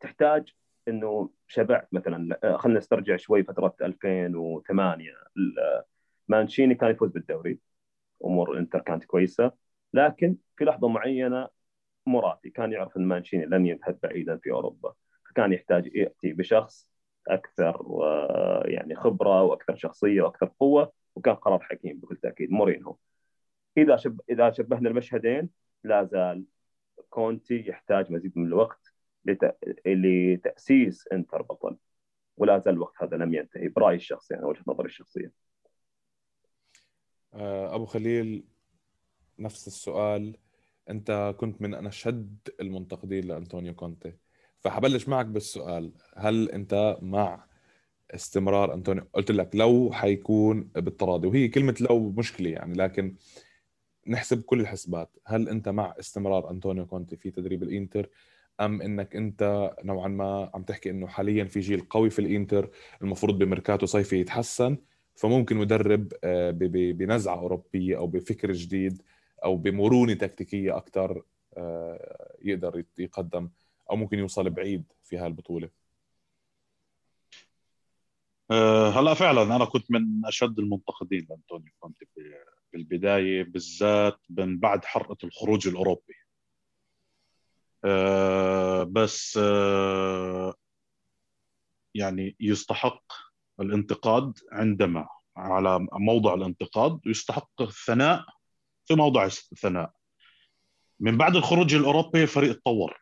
[0.00, 0.54] تحتاج
[0.88, 5.12] إنه شبعت مثلا آه، خلينا نسترجع شوي فترة 2008
[6.28, 7.58] مانشيني كان يفوز بالدوري.
[8.24, 9.52] أمور الانتر كانت كويسة
[9.94, 11.48] لكن في لحظة معينة
[12.06, 14.94] مراتي كان يعرف إن مانشيني لن يذهب بعيدا في أوروبا
[15.30, 16.88] فكان يحتاج يأتي بشخص
[17.28, 17.86] أكثر
[18.64, 22.96] يعني خبرة وأكثر شخصية وأكثر قوة وكان قرار حكيم بكل تأكيد مورينهو.
[23.76, 24.20] إذا شب...
[24.30, 25.50] إذا شبهنا المشهدين
[25.84, 26.44] لا زال
[27.10, 28.92] كونتي يحتاج مزيد من الوقت
[29.24, 29.56] لت...
[29.86, 31.76] لتأسيس إنتر بطل
[32.36, 35.26] ولا زال الوقت هذا لم ينتهي برأيي الشخصي أنا وجهة نظري الشخصية.
[35.26, 35.45] آه،
[37.34, 38.44] أبو خليل
[39.38, 40.36] نفس السؤال.
[40.90, 44.12] أنت كنت من اشد المنتقدين لأنطونيو كونتي.
[44.60, 47.46] فحبلش معك بالسؤال هل أنت مع
[48.14, 53.16] استمرار أنطونيو؟ قلت لك لو حيكون بالتراضي وهي كلمة لو مشكلة يعني لكن
[54.08, 58.10] نحسب كل الحسبات هل أنت مع استمرار أنطونيو كونتي في تدريب الإنتر
[58.60, 62.70] أم إنك أنت نوعا ما عم تحكي إنه حاليا في جيل قوي في الإنتر
[63.02, 64.78] المفروض بميركاتو صيفي يتحسن؟
[65.16, 69.02] فممكن مدرب آه، بنزعة أوروبية أو بفكر جديد
[69.44, 71.22] أو بمرونة تكتيكية أكثر
[71.56, 73.50] آه، يقدر يقدم
[73.90, 75.70] أو ممكن يوصل بعيد في هالبطولة.
[78.50, 84.84] آه، هلا فعلا أنا كنت من أشد المنتقدين لأنطونيو كونتي في البدايه بالذات من بعد
[84.84, 86.14] حرقة الخروج الأوروبي.
[88.92, 89.38] بس
[91.94, 93.12] يعني يستحق
[93.60, 98.24] الانتقاد عندما على موضع الانتقاد ويستحق الثناء
[98.84, 99.92] في موضع الثناء.
[101.00, 103.00] من بعد الخروج الأوروبي الفريق تطور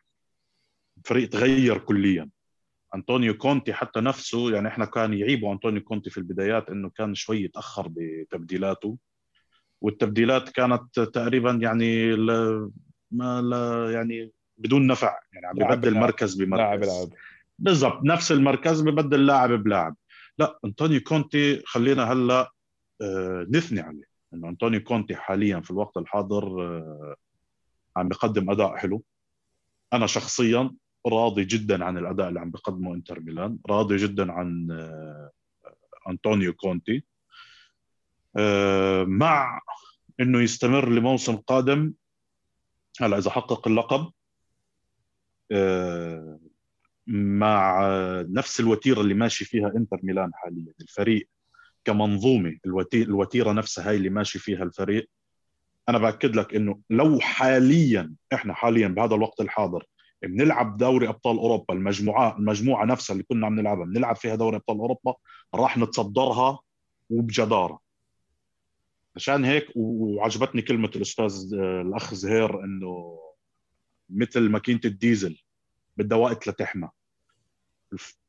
[0.97, 2.29] الفريق تغير كليا.
[2.95, 7.41] أنطونيو كونتي حتى نفسه يعني إحنا كان يعيبوا أنطونيو كونتي في البدايات إنه كان شوي
[7.41, 8.97] يتأخر بتبديلاته.
[9.81, 12.29] والتبديلات كانت تقريبا يعني ل...
[13.11, 17.09] ما لا يعني بدون نفع يعني عم ببدل مركز بمركز.
[17.59, 19.95] بالضبط نفس المركز ببدل لاعب بلاعب.
[20.37, 22.51] لا أنطونيو كونتي خلينا هلأ
[23.01, 24.03] آه نثني عليه.
[24.33, 27.15] انه أنطونيو كونتي حاليا في الوقت الحاضر آه
[27.95, 29.03] عم بقدم أداء حلو.
[29.93, 30.71] أنا شخصيا
[31.07, 35.31] راضي جدا عن الأداء اللي عم بقدمه إنتر ميلان راضي جدا عن آه
[36.09, 37.03] أنطونيو كونتي.
[39.05, 39.61] مع
[40.19, 41.93] إنه يستمر لموسم قادم
[43.01, 44.11] هلأ إذا حقق اللقب
[47.07, 47.81] مع
[48.29, 51.29] نفس الوتيرة اللي ماشي فيها إنتر ميلان حاليا الفريق
[51.85, 52.57] كمنظومة
[52.93, 55.09] الوتيرة نفسها هاي اللي ماشي فيها الفريق.
[55.89, 59.83] أنا بأكد لك إنه لو حاليا إحنا حاليا بهذا الوقت الحاضر
[60.23, 64.77] بنلعب دوري أبطال أوروبا المجموعة المجموعة نفسها اللي كنا عم نلعبها بنلعب فيها دوري أبطال
[64.77, 65.13] أوروبا
[65.55, 66.59] راح نتصدرها
[67.09, 67.79] وبجدارة.
[69.15, 73.19] عشان هيك وعجبتني كلمة الأستاذ الأخ زهير إنه
[74.09, 75.37] مثل ماكينة الديزل
[75.97, 76.89] بدها وقت لتحمى.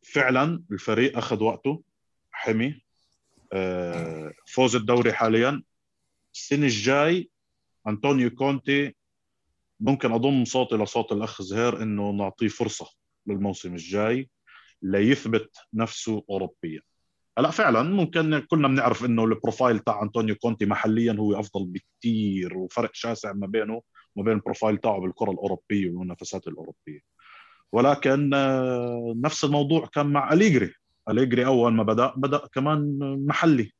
[0.03, 1.83] فعلا الفريق أخذ وقته
[2.33, 2.81] حمي
[3.53, 5.63] آه، فوز الدوري حاليا.
[6.35, 7.31] السنة الجاي
[7.89, 8.95] أنطونيو كونتي
[9.81, 12.87] ممكن أضم صوتي لصوت الأخ زهير إنه نعطيه فرصة
[13.27, 14.31] للموسم الجاي
[14.83, 16.81] ليثبت نفسه اوروبيا.
[17.39, 22.59] هلا فعلا ممكن كلنا بنعرف إنه ال profile تاع أنطونيو كونتي محليا هو أفضل بكثير
[22.59, 23.83] وفرق شاسع ما بينه
[24.17, 27.01] وما بين ال profile تاعه بالكرة الأوروبية والمنافسات الأوروبية.
[27.73, 30.73] ولكن آه، نفس الموضوع كان مع أليجري.
[31.09, 33.73] أليجري أول ما بدأ بدأ كمان محلي.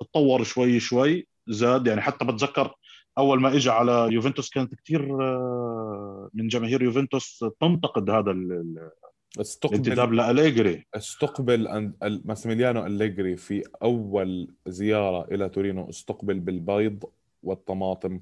[0.00, 1.86] تطور شوي شوي زاد.
[1.86, 2.74] يعني حتى بتذكر
[3.18, 10.86] أول ما إجى على يوفنتوس كانت كثير آه، من جماهير يوفنتوس تنتقد هذا الانتداب لأليجري.
[10.94, 11.92] استقبل
[12.24, 15.88] ماسيميليانو أليجري في أول زيارة إلى تورينو.
[15.90, 17.04] استقبل بالبيض
[17.42, 18.20] والطماطم.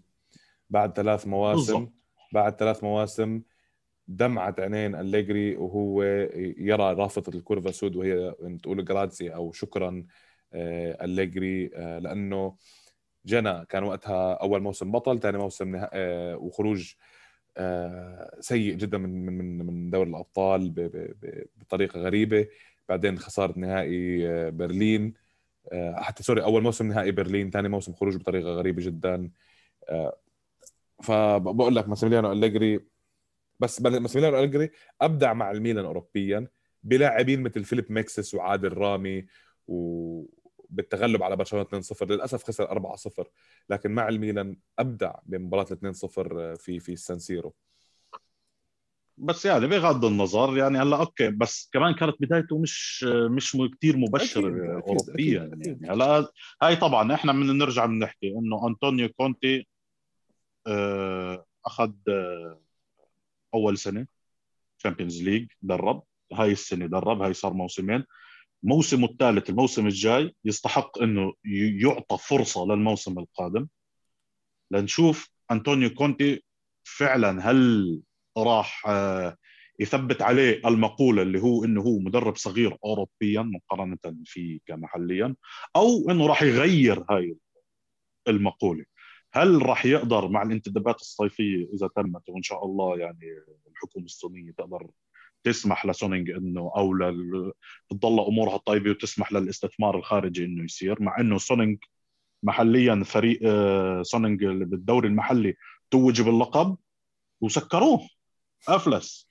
[0.71, 1.93] بعد ثلاث مواسم بالضبط.
[2.33, 3.43] بعد ثلاث مواسم
[4.09, 6.03] دمعت عينين أليجري وهو
[6.59, 10.05] يرى رابطة ال Curva Sud وهي تقول grazie أو شكرا
[10.53, 12.57] آه، أليجري آه، لأنه
[13.27, 15.87] جنى كان وقتها أول موسم بطل ثاني موسم.
[15.93, 16.95] آه، وخروج
[18.41, 20.73] سيء جدا من من من دوري الأبطال
[21.57, 22.49] بطريقة غريبة
[22.89, 25.15] بعدين خسارة نهائي برلين
[25.95, 29.31] حتى sorry أول موسم نهائي برلين ثاني موسم خروج بطريقة غريبة جدا
[31.03, 32.81] فبقول لك ماسيميليانو أليجري
[33.61, 36.49] بس ماسيميليانو ألجري أبدع مع الميلان اوروبيا
[36.83, 39.27] بلاعبين مثل فيليب ميكسس وعادل رامي
[39.67, 43.25] وبالتغلب على برشلونة 2-0 للأسف خسر 4-0
[43.71, 47.55] لكن مع الميلان أبدع بمباراة 2-0 في في السانسيرو
[49.19, 54.81] بس يعني بغض النظر يعني هلأ okay بس كمان كانت بدايته مش مش كثير مبشر
[54.83, 55.91] اوروبيا يعني.
[55.91, 56.29] هلأ
[56.63, 59.67] هاي طبعا إحنا من نرجع بنحكي إنه أنطونيو كونتي
[60.67, 62.61] آه، أخذ آه،
[63.55, 64.07] أول سنة
[64.79, 66.03] Champions League درب
[66.33, 68.05] هاي السنة درب هاي صار موسمين.
[68.63, 71.33] موسمه الثالث الموسم الجاي يستحق إنه
[71.83, 73.69] يعطى فرصة للموسم القادم.
[74.71, 76.45] لنشوف أنطونيو كونتي
[76.85, 78.01] فعلا هل
[78.39, 79.37] راح آه،
[79.79, 85.35] يثبت عليه المقولة اللي هو إنه هو مدرب صغير اوروبيا مقارنة فيه كمحليا
[85.77, 87.37] أو إنه راح يغير هاي
[88.29, 88.85] المقولة.
[89.35, 93.27] هل راح يقدر مع الانتدابات الصيفية إذا تمت؟ وإن شاء الله يعني
[93.71, 94.91] الحكومة الصينية تقدر
[95.45, 97.53] تسمح لسونينج إنه أو لل...
[97.91, 101.79] تضل أمورها طيبة وتسمح للاستثمار الخارجي إنه يصير مع إنه سونينج
[102.43, 105.55] محليا فريق آه، سونينج بالدوري المحلي
[105.91, 106.77] توج باللقب
[107.41, 108.09] وسكروه.
[108.69, 109.29] أفلس.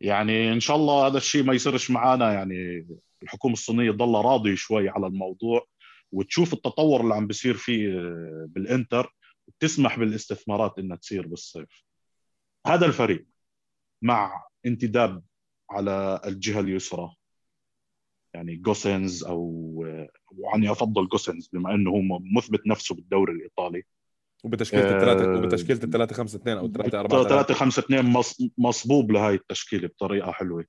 [0.00, 2.86] يعني إن شاء الله هذا الشيء ما يصيرش معنا يعني
[3.22, 5.66] الحكومة الصينية تضل راضية شوي على الموضوع
[6.12, 9.14] وتشوف التطور اللي عم بيصير فيه آه، بالإنتر.
[9.60, 11.84] تسمح بالاستثمارات إنها تصير بالصيف.
[12.66, 13.26] هذا الفريق
[14.02, 15.22] مع انتداب
[15.70, 17.14] على الجهة اليسرى
[18.34, 19.40] يعني جوسينز أو
[20.36, 23.82] وعني أفضل جوسينز بما إنه هو مثبت نفسه بالدوري الإيطالي.
[24.44, 28.14] وبتشكيلة الثلاثة آه وبتشكيلة الثلاثة 5 2 أو 3 4 3 5 2
[28.58, 30.64] مصبوب لهي التشكيلة بطريقة حلوة.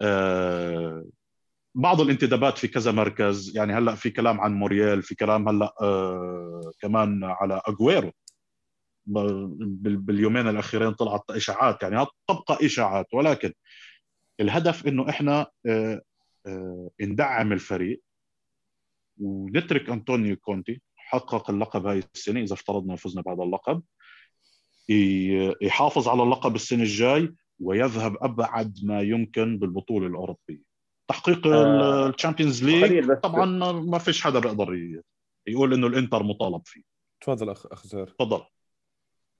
[0.00, 1.04] آه
[1.74, 6.70] بعض الانتدابات في كذا مركز يعني هلأ في كلام عن موريال في كلام هلأ آه
[6.80, 8.12] كمان على أجويرو.
[9.06, 13.06] باليومين الأخيرين طلعت إشاعات يعني تبقى إشاعات.
[13.14, 13.52] ولكن
[14.40, 16.00] الهدف إنه إحنا آه
[16.46, 18.02] آه ندعم الفريق
[19.20, 23.82] ونترك أنطونيو كونتي حقق اللقب هاي السنة إذا افترضنا فزنا بهذا اللقب
[25.62, 30.69] يحافظ على اللقب السنة الجاي ويذهب أبعد ما يمكن بالبطولة الأوروبية.
[31.10, 33.12] تحقيق آه ال Champions League.
[33.12, 34.98] طبعا ما فيش حدا بيقدر
[35.46, 36.82] يقول إنه الإنتر مطالب فيه.
[37.20, 38.06] تفضل اخ أخ زهير.
[38.06, 38.42] تفضل.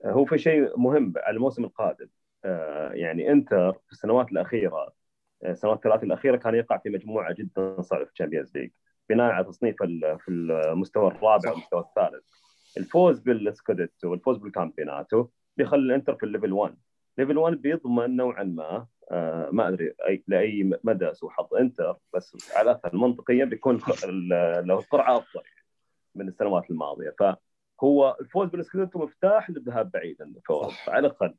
[0.05, 2.09] آه، هو في شيء مهم على الموسم القادم.
[2.45, 4.93] آه يعني إنتر في السنوات الأخيرة
[5.45, 8.71] السنوات الثلاث الأخيرة كان يقع في مجموعة جدا صعبة في ال Champions League.
[9.09, 9.77] بناء على تصنيف
[10.19, 12.25] في المستوى الرابع والمستوى الثالث.
[12.79, 15.27] الفوز بالسكوديتو والفوز بال Campionato
[15.57, 16.77] بيخلي الإنتر في ال level 1
[17.21, 22.53] level 1 بيضمن نوعا ما آه ما أدري أي لأي مدى سوء حظ إنتر بس
[22.55, 25.43] على الأقل منطقيا بيكون له القرعة أفضل
[26.15, 27.15] من السنوات الماضية.
[27.81, 31.35] فهو الفوز بالسكوديتو مفتاح للذهاب بعيدا الفوز على الأقل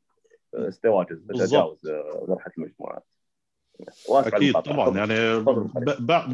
[0.54, 1.90] استواجز تجاوز
[2.28, 3.04] مرحله المجموعات.
[4.10, 5.44] أكيد طبعا يعني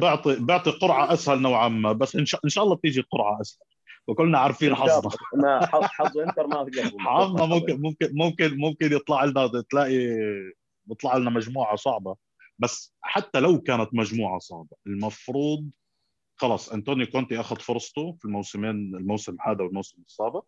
[0.01, 3.65] بعطي بعطي قرعة أسهل نوعا ما بس إن شاء, إن شاء الله بتيجي قرعة أسهل.
[4.09, 5.11] وكلنا عارفين حظنا.
[5.35, 6.67] ما حظ إنتر ما
[6.99, 9.99] حظنا ممكن ممكن ممكن ممكن يطلع لنا تلاقي
[10.87, 12.17] بيطلع لنا مجموعة صعبة.
[12.59, 15.71] بس حتى لو كانت مجموعة صعبة المفروض
[16.37, 20.45] خلص أنطونيو كونتي أخذ فرصته في الموسمين الموسم هذا والموسم السابق.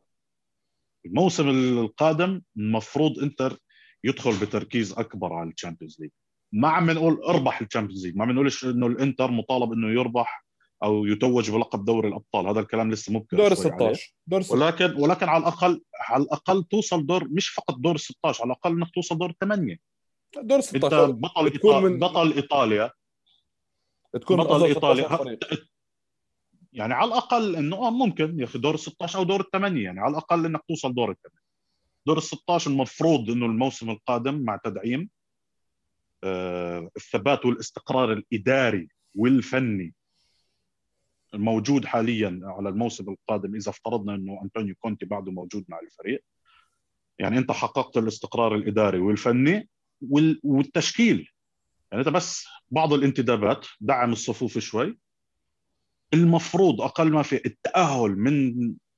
[1.07, 3.59] الموسم القادم المفروض إنتر
[4.05, 6.11] يدخل بتركيز أكبر على ال Champions League.
[6.53, 10.45] ما عم نقول أربح ال Champions League ما عم نقولش إنه الإنتر مطالب إنه يربح
[10.83, 12.47] أو يتوج بلقب دوري الأبطال.
[12.47, 17.07] هذا الكلام لسه ممكن دور 16 دور 16 ولكن ولكن على الاقل على الأقل توصل
[17.07, 19.79] دور مش فقط دور 16 على الأقل إنك توصل دور 8
[20.43, 21.99] دور 16 أنت بطل تكون من...
[21.99, 22.91] بطل إيطاليا.
[24.13, 25.39] تكون بطل إيطاليا.
[26.73, 26.95] يعني.
[26.95, 30.47] على الأقل إنه آه ممكن يا أخي دور 16 أو دور الثمانيه يعني على الأقل
[30.47, 31.41] إنك توصل دور الثمانيه
[32.07, 35.11] دور ال 16 المفروض إنه الموسم القادم مع تدعيم
[36.25, 39.95] آه، الثبات والاستقرار الإداري والفني
[41.35, 46.25] الموجود حاليا على الموسم القادم إذا افترضنا إنه أنطونيو كونتي بعده موجود مع الفريق.
[47.19, 49.69] يعني أنت حققت الاستقرار الإداري والفني
[50.43, 51.29] والتشكيل.
[51.93, 54.99] يعني أنت بس بعض الانتدابات دعم الصفوف شوي.
[56.15, 58.55] المفروض أقل ما في التأهل من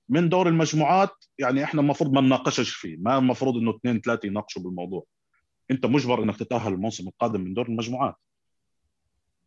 [0.09, 2.97] من دور المجموعات يعني إحنا المفروض ما نناقشش فيه.
[3.01, 5.05] ما المفروض إنه اثنين ثلاثة يناقشوا بالموضوع.
[5.71, 8.15] أنت مجبر إنك تتأهل الموسم القادم من دور المجموعات.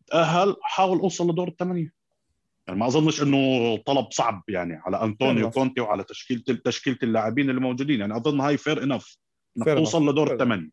[0.07, 1.95] تأهل حاول أوصل لدور الثمانية.
[2.68, 7.61] يعني ما أظنش إنه طلب صعب يعني على أنطونيو كونتي وعلى تشكيلة تشكيلة اللاعبين اللي
[7.61, 7.99] موجودين.
[7.99, 9.18] يعني أظن هاي فير انف
[9.57, 10.70] إنك توصل لدور الثمانيه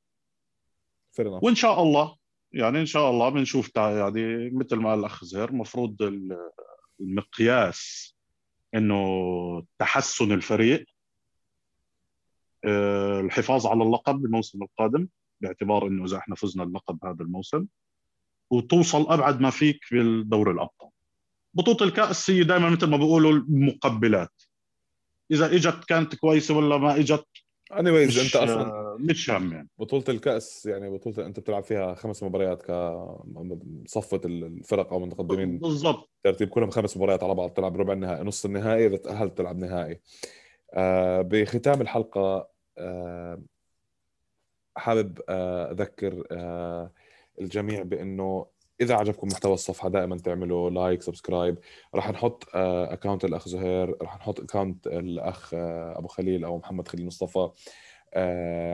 [1.18, 2.16] وإن شاء الله
[2.52, 5.96] يعني إن شاء الله بنشوف يعني مثل ما الاخ زهير المفروض
[7.00, 8.12] المقياس
[8.74, 10.86] إنه تحسن الفريق
[12.64, 15.08] آه، الحفاظ على اللقب الموسم القادم
[15.40, 17.66] باعتبار إنه إذا إحنا فزنا اللقب هذا الموسم
[18.50, 20.90] وتوصل أبعد ما فيك بالدوري الأبطال.
[21.54, 24.42] بطولة الكأس هي دائما مثل ما بيقولوا المقبلات.
[25.30, 27.26] إذا إجت كانت كويسة ولا ما إجت
[27.78, 29.68] اني ويز أنت أصلا مش هم يعني.
[29.78, 36.10] بطولة الكأس يعني بطولة أنت بتلعب فيها خمس مباريات كصفه الفرق أو متقدمين بالضبط.
[36.24, 40.00] ترتيب كلهم خمس مباريات على بعض تلعب ربع النهائي نص النهائي إذا تاهلت تلعب نهائي.
[40.74, 42.48] آه بختام الحلقة
[42.78, 43.42] آه
[44.76, 46.92] حابب آه أذكر آه
[47.40, 48.46] الجميع بأنه
[48.82, 51.58] إذا عجبكم محتوى الصفحة دائما تعملوا like subscribe
[51.94, 55.54] راح نحط account الأخ زهير راح نحط account الأخ
[55.96, 57.50] أبو خليل أو محمد خليل مصطفى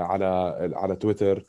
[0.01, 1.45] على على تويتر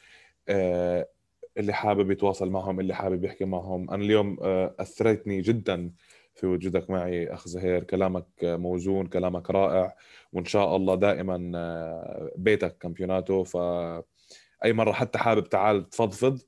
[1.58, 3.92] اللي حابب يتواصل معهم اللي حابب يحكي معهم.
[3.92, 4.38] أنا اليوم
[4.80, 5.92] أثريتني جدا
[6.36, 7.84] في وجودك معي أخ زهير.
[7.84, 9.96] كلامك موزون كلامك رائع
[10.34, 13.44] وإن شاء الله دائما آه، بيتك كامبيوناتو.
[13.44, 13.58] ف
[14.66, 16.40] اي مرة حتى حابب تعال تفضفض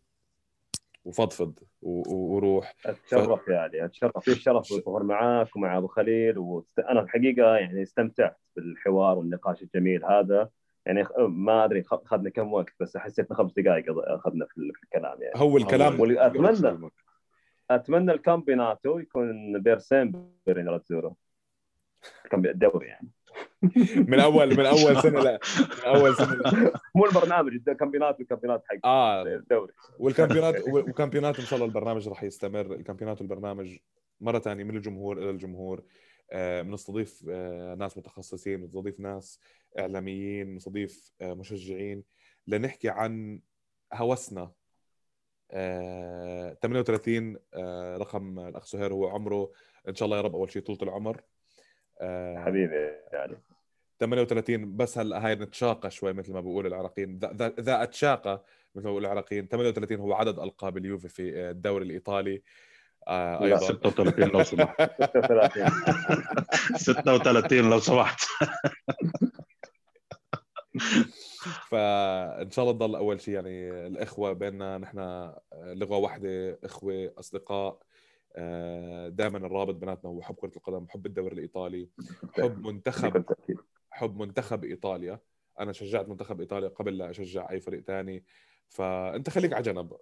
[1.06, 2.76] وفضفض وروح.
[2.86, 3.48] أتشرف ف...
[3.48, 4.18] يعني أتشرف.
[4.20, 10.50] في الشرف بالظهور معاك ومع أبو خليل وأنا الحقيقة يعني استمتعت بالحوار والنقاش الجميل هذا.
[10.86, 15.34] يعني ما أدري اخذنا كم وقت بس حسيت خمس دقائق أخذنا في الكلام يعني.
[15.36, 16.90] هو الكلام اتمنى
[17.72, 21.16] أتمنى ال campionato يكون per sempre nerazzurro.
[22.34, 23.10] الدوري يعني.
[23.96, 25.40] من اول من أول سنة لا.
[25.60, 26.74] من أول سنة لا.
[26.96, 29.24] مو البرنامج ال campionato ال campionato حق آه.
[29.24, 29.74] الدوري.
[30.00, 32.74] وال campionato وال campionato إن شاء الله البرنامج راح يستمر.
[32.74, 33.78] ال campionato والبرنامج
[34.22, 35.84] مرة ثانية من الجمهور إلى الجمهور.
[36.32, 39.40] آه، بنستضيف آه، ناس متخصصين بنستضيف ناس
[39.80, 42.04] إعلاميين بنستضيف آه، مشجعين.
[42.48, 43.42] لنحكي عن
[43.94, 44.52] هوسنا.
[45.52, 47.38] 38
[47.98, 49.52] رقم الأخ سهير هو عمره.
[49.88, 51.22] إن شاء الله يا رب أول شيء طولة العمر.
[52.38, 53.38] حبيبي يعني.
[54.00, 57.20] 38 بس هلا هاي نتشاقى شوي مثل ما بيقول العراقيين.
[57.60, 58.44] ذا أتشاقى
[58.76, 62.42] مثل ما بيقول العراقيين 38 هو عدد ألقاب اليوفي في الدوري الإيطالي
[63.08, 63.58] آه أيضا.
[63.58, 64.92] 36 لو سمحت.
[66.76, 68.20] 36 لو سمحت.
[71.70, 75.00] فإن شاء الله تضل أول شيء يعني الإخوة بيننا نحن
[75.54, 77.91] لغة واحدة إخوة أصدقاء آه،
[79.10, 81.90] دائما الرابط بيناتنا هو حب كرة القدم حب الدوري الإيطالي
[82.34, 83.26] حب منتخب
[83.90, 85.20] حب منتخب إيطاليا.
[85.60, 88.26] أنا شجعت منتخب إيطاليا قبل لا أشجع أي فريق ثاني
[88.70, 89.94] فأنت خليك على جنب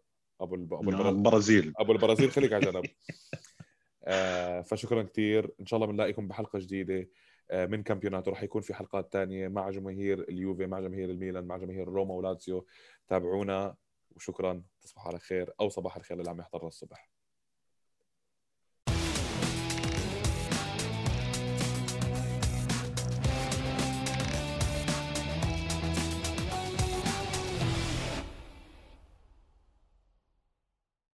[0.42, 1.74] أبو أبو نعم، البرازيل.
[1.78, 2.86] أبو البرازيل خليك على جنب.
[4.04, 7.10] آه فشكرا كثير إن شاء الله بنلاقيكم بحلقة جديدة
[7.52, 11.58] آه من كامبيوناتو راح يكون في حلقات ثانية مع جماهير اليوفي مع جماهير الميلان مع
[11.58, 12.66] جماهير روما ولاتسيو
[13.08, 13.76] تابعونا
[14.12, 14.64] وشكرا.
[14.82, 17.10] تصبحوا على خير أو صباح الخير اللي عم يحضرنا الصبح.